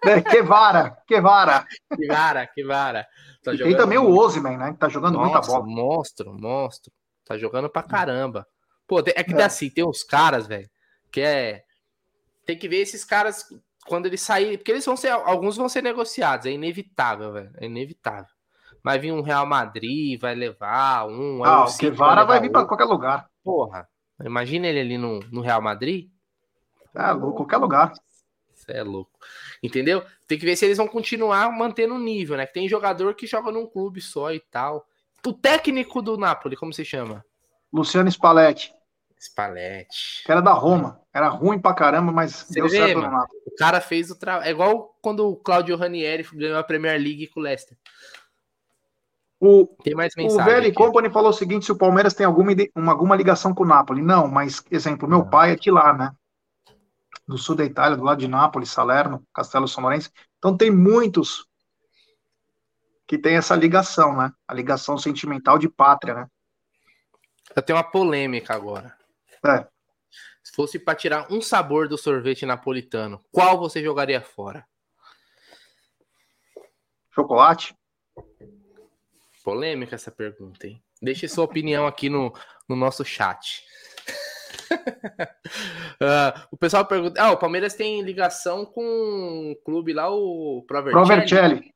[0.07, 1.67] é, que vara, que vara.
[1.93, 3.05] Que vara, que vara.
[3.43, 4.13] Tá e tem também muito.
[4.13, 4.71] o Ozyman, né?
[4.71, 5.65] Que tá jogando Nossa, muita bola.
[5.65, 6.93] Monstro, monstro.
[7.25, 8.47] Tá jogando pra caramba.
[8.87, 9.43] Pô, é que é.
[9.43, 10.69] assim, tem uns caras, velho,
[11.11, 11.63] que é.
[12.45, 13.45] Tem que ver esses caras
[13.85, 14.57] quando eles saírem.
[14.57, 15.09] Porque eles vão ser.
[15.09, 17.51] Alguns vão ser negociados, é inevitável, velho.
[17.57, 18.33] É inevitável.
[18.85, 21.43] Vai vir um Real Madrid, vai levar um.
[21.43, 23.27] Ah, o Guevara vai, vai vir para qualquer lugar.
[23.43, 23.89] Porra,
[24.23, 26.07] imagina ele ali no, no Real Madrid.
[26.93, 27.93] Ah, louco, qualquer lugar.
[28.53, 29.17] Isso é louco.
[29.63, 30.03] Entendeu?
[30.27, 32.45] Tem que ver se eles vão continuar mantendo o nível, né?
[32.45, 34.85] Que tem jogador que joga num clube só e tal.
[35.25, 37.25] O técnico do Napoli, como se chama?
[37.73, 38.71] Luciano Spalletti.
[39.19, 40.21] Spalletti.
[40.23, 41.01] Que era da Roma.
[41.11, 44.47] Era ruim pra caramba, mas Você deu vê, certo mano, O cara fez o trabalho.
[44.47, 47.75] É igual quando o Claudio Ranieri ganhou a Premier League com o Leicester.
[49.39, 50.41] O, tem mais mensagem.
[50.41, 53.63] O Velho Company falou o seguinte: se o Palmeiras tem alguma, uma, alguma ligação com
[53.63, 54.01] o Napoli.
[54.01, 56.11] Não, mas, exemplo, meu pai é de lá, né?
[57.27, 60.11] Do sul da Itália, do lado de Nápoles, Salerno, Castelo Sonorense.
[60.37, 61.47] Então tem muitos
[63.07, 64.31] que tem essa ligação, né?
[64.47, 66.27] A ligação sentimental de pátria, né?
[67.55, 68.95] Eu tenho uma polêmica agora.
[69.45, 69.67] É.
[70.43, 74.65] Se fosse para tirar um sabor do sorvete napolitano, qual você jogaria fora?
[77.11, 77.75] Chocolate?
[79.45, 80.83] Polêmica essa pergunta, hein?
[80.99, 82.33] Deixe sua opinião aqui no,
[82.67, 83.63] no nosso chat.
[86.01, 91.05] uh, o pessoal pergunta: Ah, o Palmeiras tem ligação com o clube lá, o Provercelli.
[91.05, 91.75] Provercelli.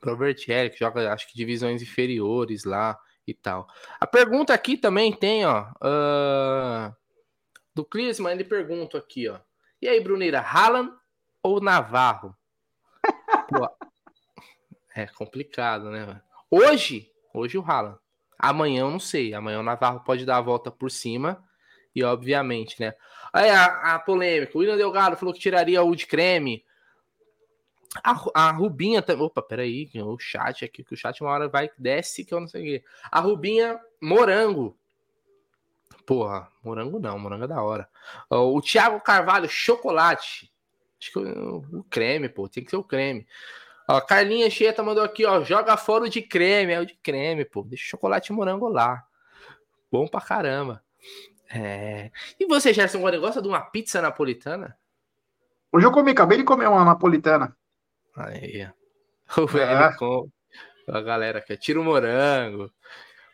[0.00, 3.68] Provercelli, que joga, acho que divisões inferiores lá e tal.
[4.00, 5.68] A pergunta aqui também tem, ó.
[5.76, 6.92] Uh,
[7.72, 9.38] do Clisman, ele pergunta aqui, ó.
[9.80, 10.90] E aí, Brunira, Haaland
[11.44, 12.36] ou Navarro?
[13.48, 13.68] Pô,
[14.96, 16.20] é complicado, né?
[16.50, 17.98] Hoje, hoje o Haaland.
[18.38, 19.34] Amanhã eu não sei.
[19.34, 21.42] Amanhã o Navarro pode dar a volta por cima.
[21.94, 22.94] E obviamente, né?
[23.32, 24.56] Aí a, a polêmica.
[24.56, 26.64] O William Delgado falou que tiraria o de creme.
[28.04, 29.24] A, a Rubinha também.
[29.24, 29.90] Opa, peraí.
[29.94, 32.64] O chat aqui, que o chat uma hora vai, desce, que eu não sei o
[32.64, 32.84] quê.
[33.10, 34.78] A Rubinha Morango.
[36.04, 37.88] Porra, morango não, morango é da hora.
[38.30, 40.52] O Thiago Carvalho, chocolate.
[41.00, 43.26] Acho que o, o creme, pô, tem que ser o creme.
[43.88, 45.42] Ó, Carlinha Cheta mandou aqui, ó.
[45.44, 46.72] Joga fora o de creme.
[46.72, 47.62] É o de creme, pô.
[47.62, 49.04] Deixa o chocolate morango lá.
[49.90, 50.82] Bom pra caramba.
[51.48, 52.10] É...
[52.38, 54.76] E você, Gerson, agora gosta de uma pizza napolitana?
[55.72, 57.56] Hoje eu comi, acabei de comer uma napolitana.
[58.16, 58.68] Aí,
[59.38, 59.96] o velho é.
[59.96, 60.28] com
[60.88, 62.70] a galera que tira o morango.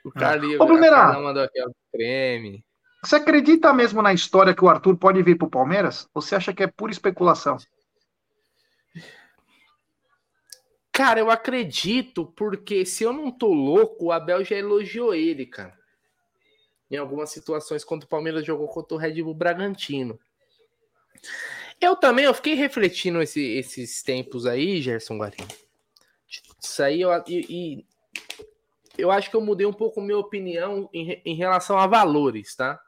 [0.05, 0.21] O é.
[0.21, 2.65] Carlinho Ô, Brunerá, mandou aqui ó, creme.
[3.03, 6.09] Você acredita mesmo na história que o Arthur pode vir pro Palmeiras?
[6.15, 7.57] Ou você acha que é pura especulação?
[10.93, 15.77] Cara, eu acredito, porque se eu não tô louco, o Abel já elogiou ele, cara.
[16.91, 20.21] Em algumas situações, quando o Palmeiras jogou contra o Red Bull Bragantino.
[21.81, 25.49] Eu também, eu fiquei refletindo esse, esses tempos aí, Gerson Guarim.
[26.63, 27.87] Isso aí, eu, e, e,
[28.99, 32.79] eu acho que eu mudei um pouco minha opinião em, em relação a valores, tá?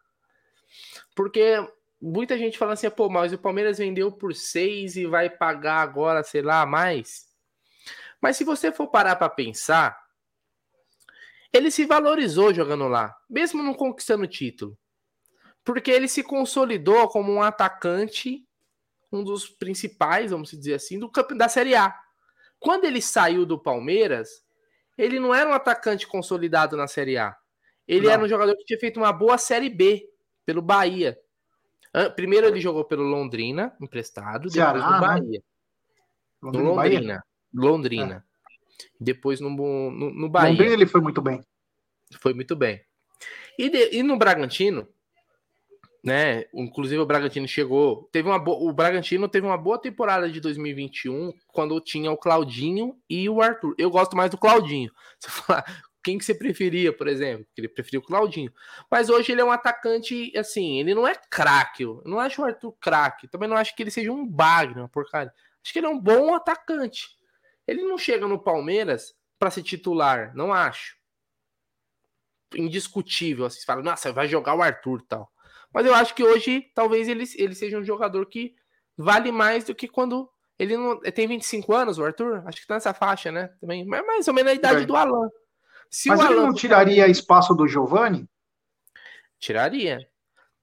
[1.15, 1.67] Porque
[2.01, 6.23] muita gente fala assim, pô, mas o Palmeiras vendeu por seis e vai pagar agora,
[6.23, 7.24] sei lá, mais.
[8.25, 10.03] Mas se você for parar para pensar,
[11.53, 14.79] ele se valorizou jogando lá, mesmo não conquistando título.
[15.63, 18.43] Porque ele se consolidou como um atacante,
[19.13, 21.95] um dos principais, vamos dizer assim, do da Série A.
[22.59, 24.43] Quando ele saiu do Palmeiras,
[24.97, 27.37] ele não era um atacante consolidado na Série A.
[27.87, 28.13] Ele não.
[28.15, 30.09] era um jogador que tinha feito uma boa Série B
[30.47, 31.21] pelo Bahia.
[32.17, 35.07] Primeiro ele jogou pelo Londrina, emprestado, Ceará, depois no né?
[35.07, 35.39] Bahia.
[35.39, 35.45] Né?
[36.41, 37.17] No Londrina.
[37.17, 37.34] Bahia?
[37.55, 38.25] Londrina.
[38.29, 38.35] É.
[39.01, 40.51] Depois no, no, no Bahia.
[40.51, 41.41] Londrina ele foi muito bem.
[42.19, 42.81] Foi muito bem.
[43.59, 44.89] E, de, e no Bragantino,
[46.05, 46.45] né?
[46.53, 48.09] Inclusive o Bragantino chegou.
[48.13, 53.29] Teve uma o Bragantino teve uma boa temporada de 2021 quando tinha o Claudinho e
[53.29, 53.75] o Arthur.
[53.79, 54.91] Eu gosto mais do Claudinho.
[55.19, 55.65] Você fala,
[56.05, 57.47] quem que você preferia, por exemplo?
[57.57, 58.53] Ele preferia o Claudinho.
[58.91, 61.85] Mas hoje ele é um atacante, assim, ele não é craque.
[61.85, 63.27] Eu não acho o Arthur craque.
[63.27, 65.33] Também não acho que ele seja um bagno, uma porcaria.
[65.65, 67.17] Acho que ele é um bom atacante.
[67.67, 70.97] Ele não chega no Palmeiras para ser titular, não acho.
[72.55, 75.31] Indiscutível, assim, fala, nossa, vai jogar o Arthur tal.
[75.73, 78.55] Mas eu acho que hoje talvez ele, ele seja um jogador que
[78.97, 82.75] vale mais do que quando ele não tem 25 anos, o Arthur, acho que tá
[82.75, 83.51] nessa faixa, né?
[83.61, 84.87] Também, mas mais ou menos a idade é.
[84.87, 85.29] do Alan.
[85.91, 88.29] Se mas ele Alan não tiraria espaço do Giovani?
[89.39, 90.09] Tiraria.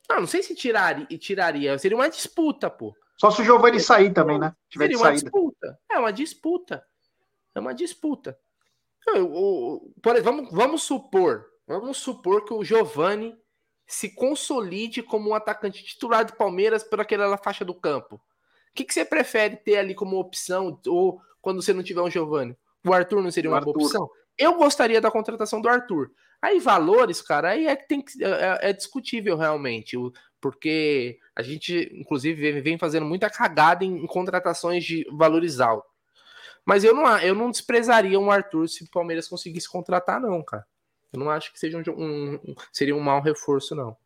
[0.09, 2.95] Não, não sei se tiraria, tiraria, seria uma disputa, pô.
[3.17, 4.55] Só se o Giovani sair também, né?
[4.69, 5.79] Tiver seria uma disputa.
[5.91, 6.83] É uma disputa.
[7.55, 8.37] É uma disputa.
[9.07, 9.93] Eu, eu,
[10.23, 13.35] vamos, vamos supor, vamos supor que o Giovani
[13.87, 18.15] se consolide como um atacante titular do Palmeiras por aquela faixa do campo?
[18.15, 22.09] O que, que você prefere ter ali como opção, ou quando você não tiver um
[22.09, 22.57] Giovanni?
[22.85, 24.09] O Arthur não seria uma boa opção?
[24.37, 26.09] Eu gostaria da contratação do Arthur.
[26.41, 29.97] Aí valores, cara, aí é que tem que, é, é discutível realmente,
[30.39, 35.90] porque a gente, inclusive, vem fazendo muita cagada em, em contratações de valores altos.
[36.65, 40.65] Mas eu não, eu não desprezaria um Arthur se o Palmeiras conseguisse contratar, não, cara.
[41.11, 43.97] Eu não acho que seja um, um seria um mau reforço, não.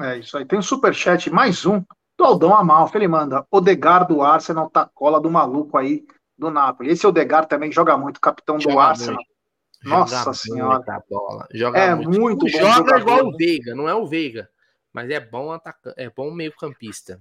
[0.00, 0.44] É isso aí.
[0.44, 1.82] Tem um superchat, mais um,
[2.16, 2.96] do Aldão Amalfi.
[2.96, 6.06] Ele manda: Odegar do Arsenal tá cola do maluco aí
[6.36, 6.90] do Napoli.
[6.90, 9.16] Esse Odegar também joga muito, capitão joga do Arsenal.
[9.16, 9.38] Muito.
[9.84, 11.04] Nossa joga senhora.
[11.08, 11.46] Bola.
[11.52, 12.58] Joga é muito, muito bom.
[12.58, 13.00] Joga jogador.
[13.00, 14.48] igual o Veiga, não é o Veiga,
[14.92, 17.20] mas é bom atacante, é bom meio-campista.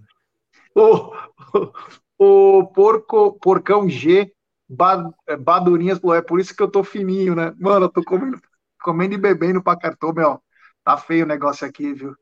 [0.76, 1.12] O,
[2.18, 4.34] o, porco, porcão G
[5.28, 7.54] é, Badurinhas, é por isso que eu tô fininho, né?
[7.58, 8.42] Mano, eu tô comendo,
[8.82, 10.42] comendo e bebendo pra cartão, meu.
[10.84, 12.16] Tá feio o negócio aqui, viu?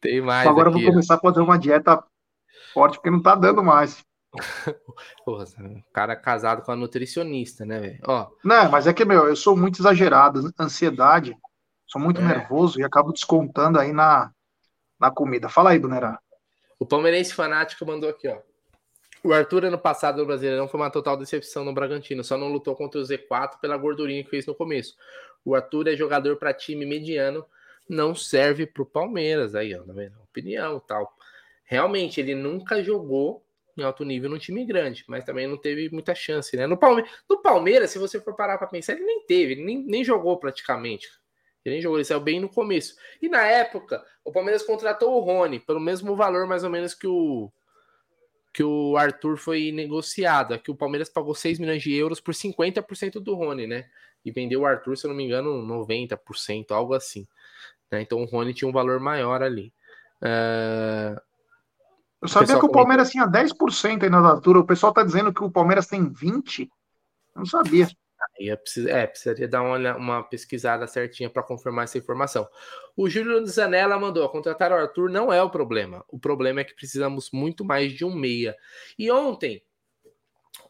[0.00, 0.48] Tem mais.
[0.48, 2.02] Agora aqui, eu vou começar a fazer uma dieta
[2.74, 4.04] forte, porque não tá dando mais.
[5.24, 5.44] Porra,
[5.92, 8.00] cara casado com a nutricionista, né, velho?
[8.06, 8.30] Ó.
[8.42, 11.36] Não, mas é que, meu, eu sou muito exagerado, ansiedade,
[11.86, 12.24] sou muito é.
[12.24, 14.32] nervoso e acabo descontando aí na,
[14.98, 15.48] na comida.
[15.48, 16.18] Fala aí, Brunerá.
[16.82, 18.40] O palmeirense fanático mandou aqui, ó.
[19.22, 22.24] O Arthur, ano passado no Brasileirão, foi uma total decepção no Bragantino.
[22.24, 24.96] Só não lutou contra o Z4 pela gordurinha que fez no começo.
[25.44, 27.46] O Arthur é jogador para time mediano,
[27.88, 29.54] não serve para o Palmeiras.
[29.54, 31.16] Aí, ó, na minha opinião tal.
[31.62, 33.46] Realmente, ele nunca jogou
[33.78, 36.66] em alto nível no time grande, mas também não teve muita chance, né?
[36.66, 39.84] No, Palme no Palmeiras, se você for parar para pensar, ele nem teve, ele nem,
[39.84, 41.08] nem jogou praticamente.
[41.64, 42.96] Ele nem jogou, ele saiu bem no começo.
[43.20, 47.06] E na época, o Palmeiras contratou o Rony pelo mesmo valor, mais ou menos, que
[47.06, 47.50] o
[48.52, 50.52] que o Arthur foi negociado.
[50.52, 53.86] Aqui o Palmeiras pagou 6 milhões de euros por 50% do Rony, né?
[54.24, 57.26] E vendeu o Arthur, se eu não me engano, 90%, algo assim.
[57.90, 58.02] Né?
[58.02, 59.72] Então o Rony tinha um valor maior ali.
[60.20, 61.18] Uh...
[62.20, 64.60] Eu sabia que o Palmeiras tinha 10% aí na altura.
[64.60, 66.60] O pessoal tá dizendo que o Palmeiras tem 20%.
[66.60, 66.68] Eu
[67.34, 67.88] não sabia.
[68.38, 72.48] Aí é, é, precisaria dar uma, uma pesquisada certinha para confirmar essa informação.
[72.96, 76.04] O Júlio Zanella mandou: contratar o Arthur não é o problema.
[76.08, 78.56] O problema é que precisamos muito mais de um meia.
[78.98, 79.62] E ontem,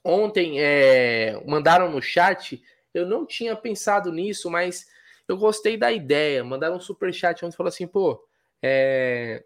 [0.04, 2.62] ontem é, mandaram no chat.
[2.92, 4.86] Eu não tinha pensado nisso, mas
[5.26, 6.44] eu gostei da ideia.
[6.44, 8.22] Mandaram um super chat onde falou assim: pô,
[8.62, 9.44] é,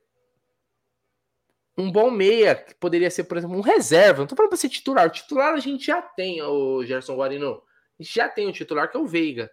[1.78, 4.20] um bom meia, que poderia ser, por exemplo, um reserva.
[4.20, 5.07] Não tô falando para ser titular.
[5.07, 7.62] O titular a gente já tem, o Gerson Guarino
[7.99, 9.51] já tem um titular que é o Veiga.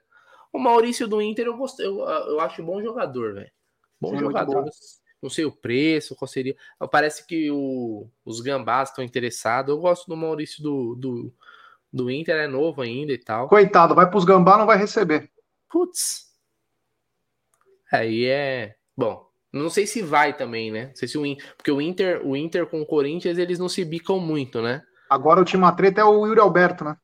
[0.52, 3.52] O Maurício do Inter eu gostei, eu, eu acho bom jogador, velho.
[4.00, 4.64] Bom Sim, jogador.
[4.64, 4.70] Bom.
[5.22, 6.56] Não sei o preço, qual seria.
[6.92, 9.74] Parece que o, os gambás estão interessados.
[9.74, 11.34] Eu gosto do Maurício do, do,
[11.92, 13.48] do Inter, é novo ainda e tal.
[13.48, 15.32] Coitado, vai pros gambá, não vai receber.
[15.70, 16.34] Putz.
[17.92, 18.76] Aí é.
[18.98, 20.88] Bom, não sei se vai também, né?
[20.88, 21.56] Não sei se o Inter.
[21.56, 24.84] Porque o Inter, o Inter com o Corinthians, eles não se bicam muito, né?
[25.10, 26.98] Agora o time treta é o Yuri Alberto, né?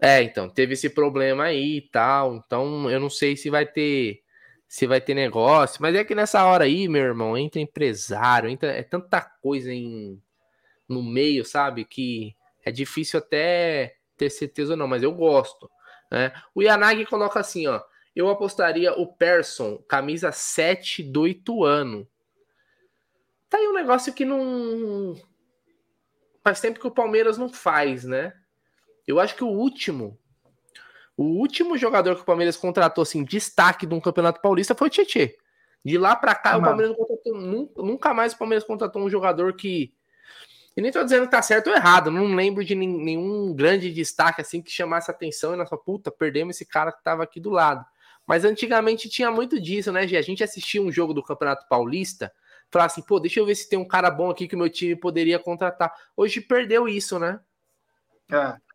[0.00, 2.36] É, então, teve esse problema aí e tal.
[2.36, 4.22] Então, eu não sei se vai ter
[4.68, 8.70] se vai ter negócio, mas é que nessa hora aí, meu irmão, entra empresário, entra
[8.70, 10.22] é tanta coisa em
[10.86, 15.70] no meio, sabe, que é difícil até ter certeza ou não, mas eu gosto,
[16.10, 16.32] né?
[16.54, 17.82] O Yanagi coloca assim, ó,
[18.14, 22.06] eu apostaria o Person, camisa 7 do Ituano.
[23.48, 25.14] Tá aí um negócio que não
[26.44, 28.34] faz tempo que o Palmeiras não faz, né?
[29.08, 30.18] Eu acho que o último,
[31.16, 34.90] o último jogador que o Palmeiras contratou, assim, destaque de um Campeonato Paulista foi o
[34.90, 35.38] Tietê.
[35.82, 37.34] De lá para cá, o Palmeiras contratou,
[37.84, 39.94] nunca mais o Palmeiras contratou um jogador que.
[40.76, 44.42] E nem tô dizendo que tá certo ou errado, não lembro de nenhum grande destaque
[44.42, 47.50] assim que chamasse atenção e na sua puta, perdemos esse cara que tava aqui do
[47.50, 47.84] lado.
[48.26, 50.18] Mas antigamente tinha muito disso, né, Gê?
[50.18, 52.30] A gente assistia um jogo do Campeonato Paulista,
[52.70, 54.68] falava assim, pô, deixa eu ver se tem um cara bom aqui que o meu
[54.68, 55.92] time poderia contratar.
[56.14, 57.40] Hoje perdeu isso, né?
[58.30, 58.67] É.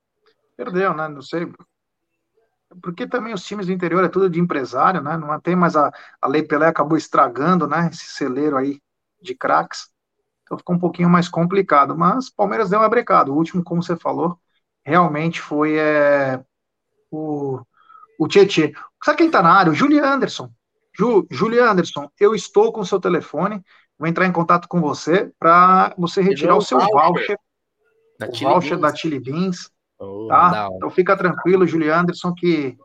[0.56, 1.08] Perdeu, né?
[1.08, 1.52] Não sei.
[2.82, 5.18] Porque também os times do interior é tudo de empresário, né?
[5.18, 5.92] Não tem mais a,
[6.22, 7.90] a Lei Pelé acabou estragando, né?
[7.92, 8.82] Esse celeiro aí
[9.22, 9.90] de craques.
[10.44, 11.96] Então ficou um pouquinho mais complicado.
[11.98, 13.32] Mas Palmeiras deu uma brecada.
[13.32, 14.38] O último, como você falou,
[14.84, 16.44] realmente foi é,
[17.12, 17.60] o,
[18.20, 18.74] o Tietê.
[19.04, 19.72] Sabe quem tá na área?
[19.72, 20.52] O Julian Anderson.
[20.96, 23.64] Ju, Julian Anderson, eu estou com o seu telefone.
[23.98, 27.38] Vou entrar em contato com você para você retirar o seu voucher.
[28.42, 29.73] Voucher da Chili Beans
[30.04, 30.70] Oh, tá?
[30.76, 32.78] Então fica tranquilo, Julian Anderson, que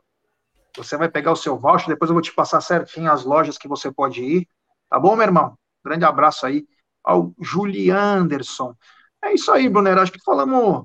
[0.76, 3.68] você vai pegar o seu voucher, depois eu vou te passar certinho as lojas que
[3.68, 4.48] você pode ir.
[4.88, 5.58] Tá bom, meu irmão?
[5.84, 6.66] Grande abraço aí
[7.02, 8.74] ao Julian Anderson.
[9.22, 9.98] É isso aí, Brunner.
[9.98, 10.84] Acho que falamos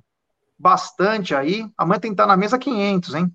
[0.57, 1.69] bastante aí.
[1.77, 3.33] Amanhã tem que estar na mesa 500, hein?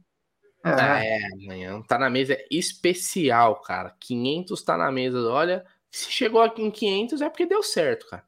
[0.64, 0.70] É.
[0.70, 3.94] é, amanhã tá na mesa especial, cara.
[4.00, 5.20] 500 tá na mesa.
[5.30, 8.24] Olha, se chegou aqui em 500 é porque deu certo, cara.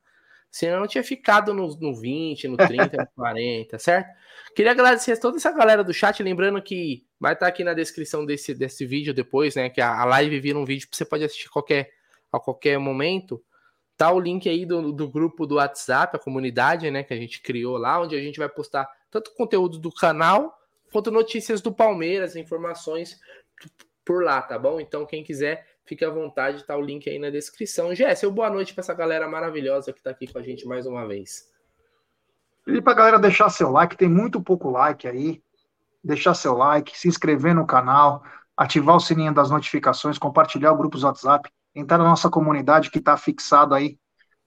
[0.51, 4.09] Senão eu tinha ficado no, no 20, no 30, no 40, certo?
[4.55, 7.73] Queria agradecer a toda essa galera do chat, lembrando que vai estar tá aqui na
[7.73, 9.71] descrição desse, desse vídeo depois, né?
[9.71, 11.91] Que a, a live vira um vídeo que você pode assistir qualquer,
[12.33, 13.43] a qualquer momento.
[13.97, 17.05] Tá o link aí do, do grupo do WhatsApp, a comunidade, né?
[17.05, 20.57] Que a gente criou lá, onde a gente vai postar tanto conteúdo do canal
[20.93, 23.21] quanto notícias do Palmeiras, informações
[24.05, 24.81] por lá, tá bom?
[24.81, 27.93] Então, quem quiser, fique à vontade, tá o link aí na descrição.
[27.93, 31.05] Jéssica, boa noite para essa galera maravilhosa que tá aqui com a gente mais uma
[31.05, 31.51] vez.
[32.65, 35.43] E pra galera deixar seu like, tem muito pouco like aí.
[36.03, 38.23] Deixar seu like, se inscrever no canal,
[38.57, 43.01] ativar o sininho das notificações, compartilhar o grupo do WhatsApp, entrar na nossa comunidade que
[43.01, 43.99] está fixado aí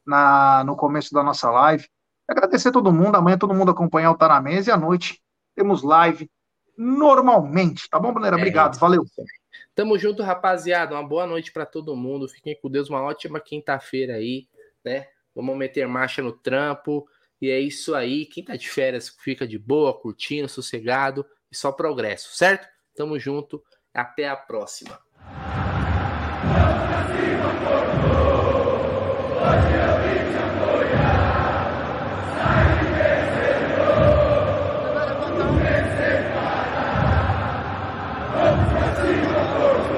[0.08, 1.86] na, no começo da nossa live.
[2.26, 3.18] Agradecer a todo mundo.
[3.18, 5.22] Amanhã todo mundo acompanhar o Tá na Mesa e à noite
[5.54, 6.32] temos live
[6.78, 8.38] normalmente, tá bom, Brunera?
[8.38, 9.04] É, Obrigado, valeu.
[9.76, 10.96] Tamo junto, rapaziada.
[10.96, 12.30] Uma boa noite para todo mundo.
[12.30, 14.48] Fiquem com Deus, uma ótima quinta-feira aí,
[14.84, 15.08] né?
[15.34, 17.08] Vamos meter marcha no trampo.
[17.42, 18.26] E é isso aí.
[18.26, 22.68] Quem tá de férias fica de boa, curtindo, sossegado e só progresso, certo?
[22.96, 23.64] Tamo junto.
[23.94, 25.03] Até a próxima.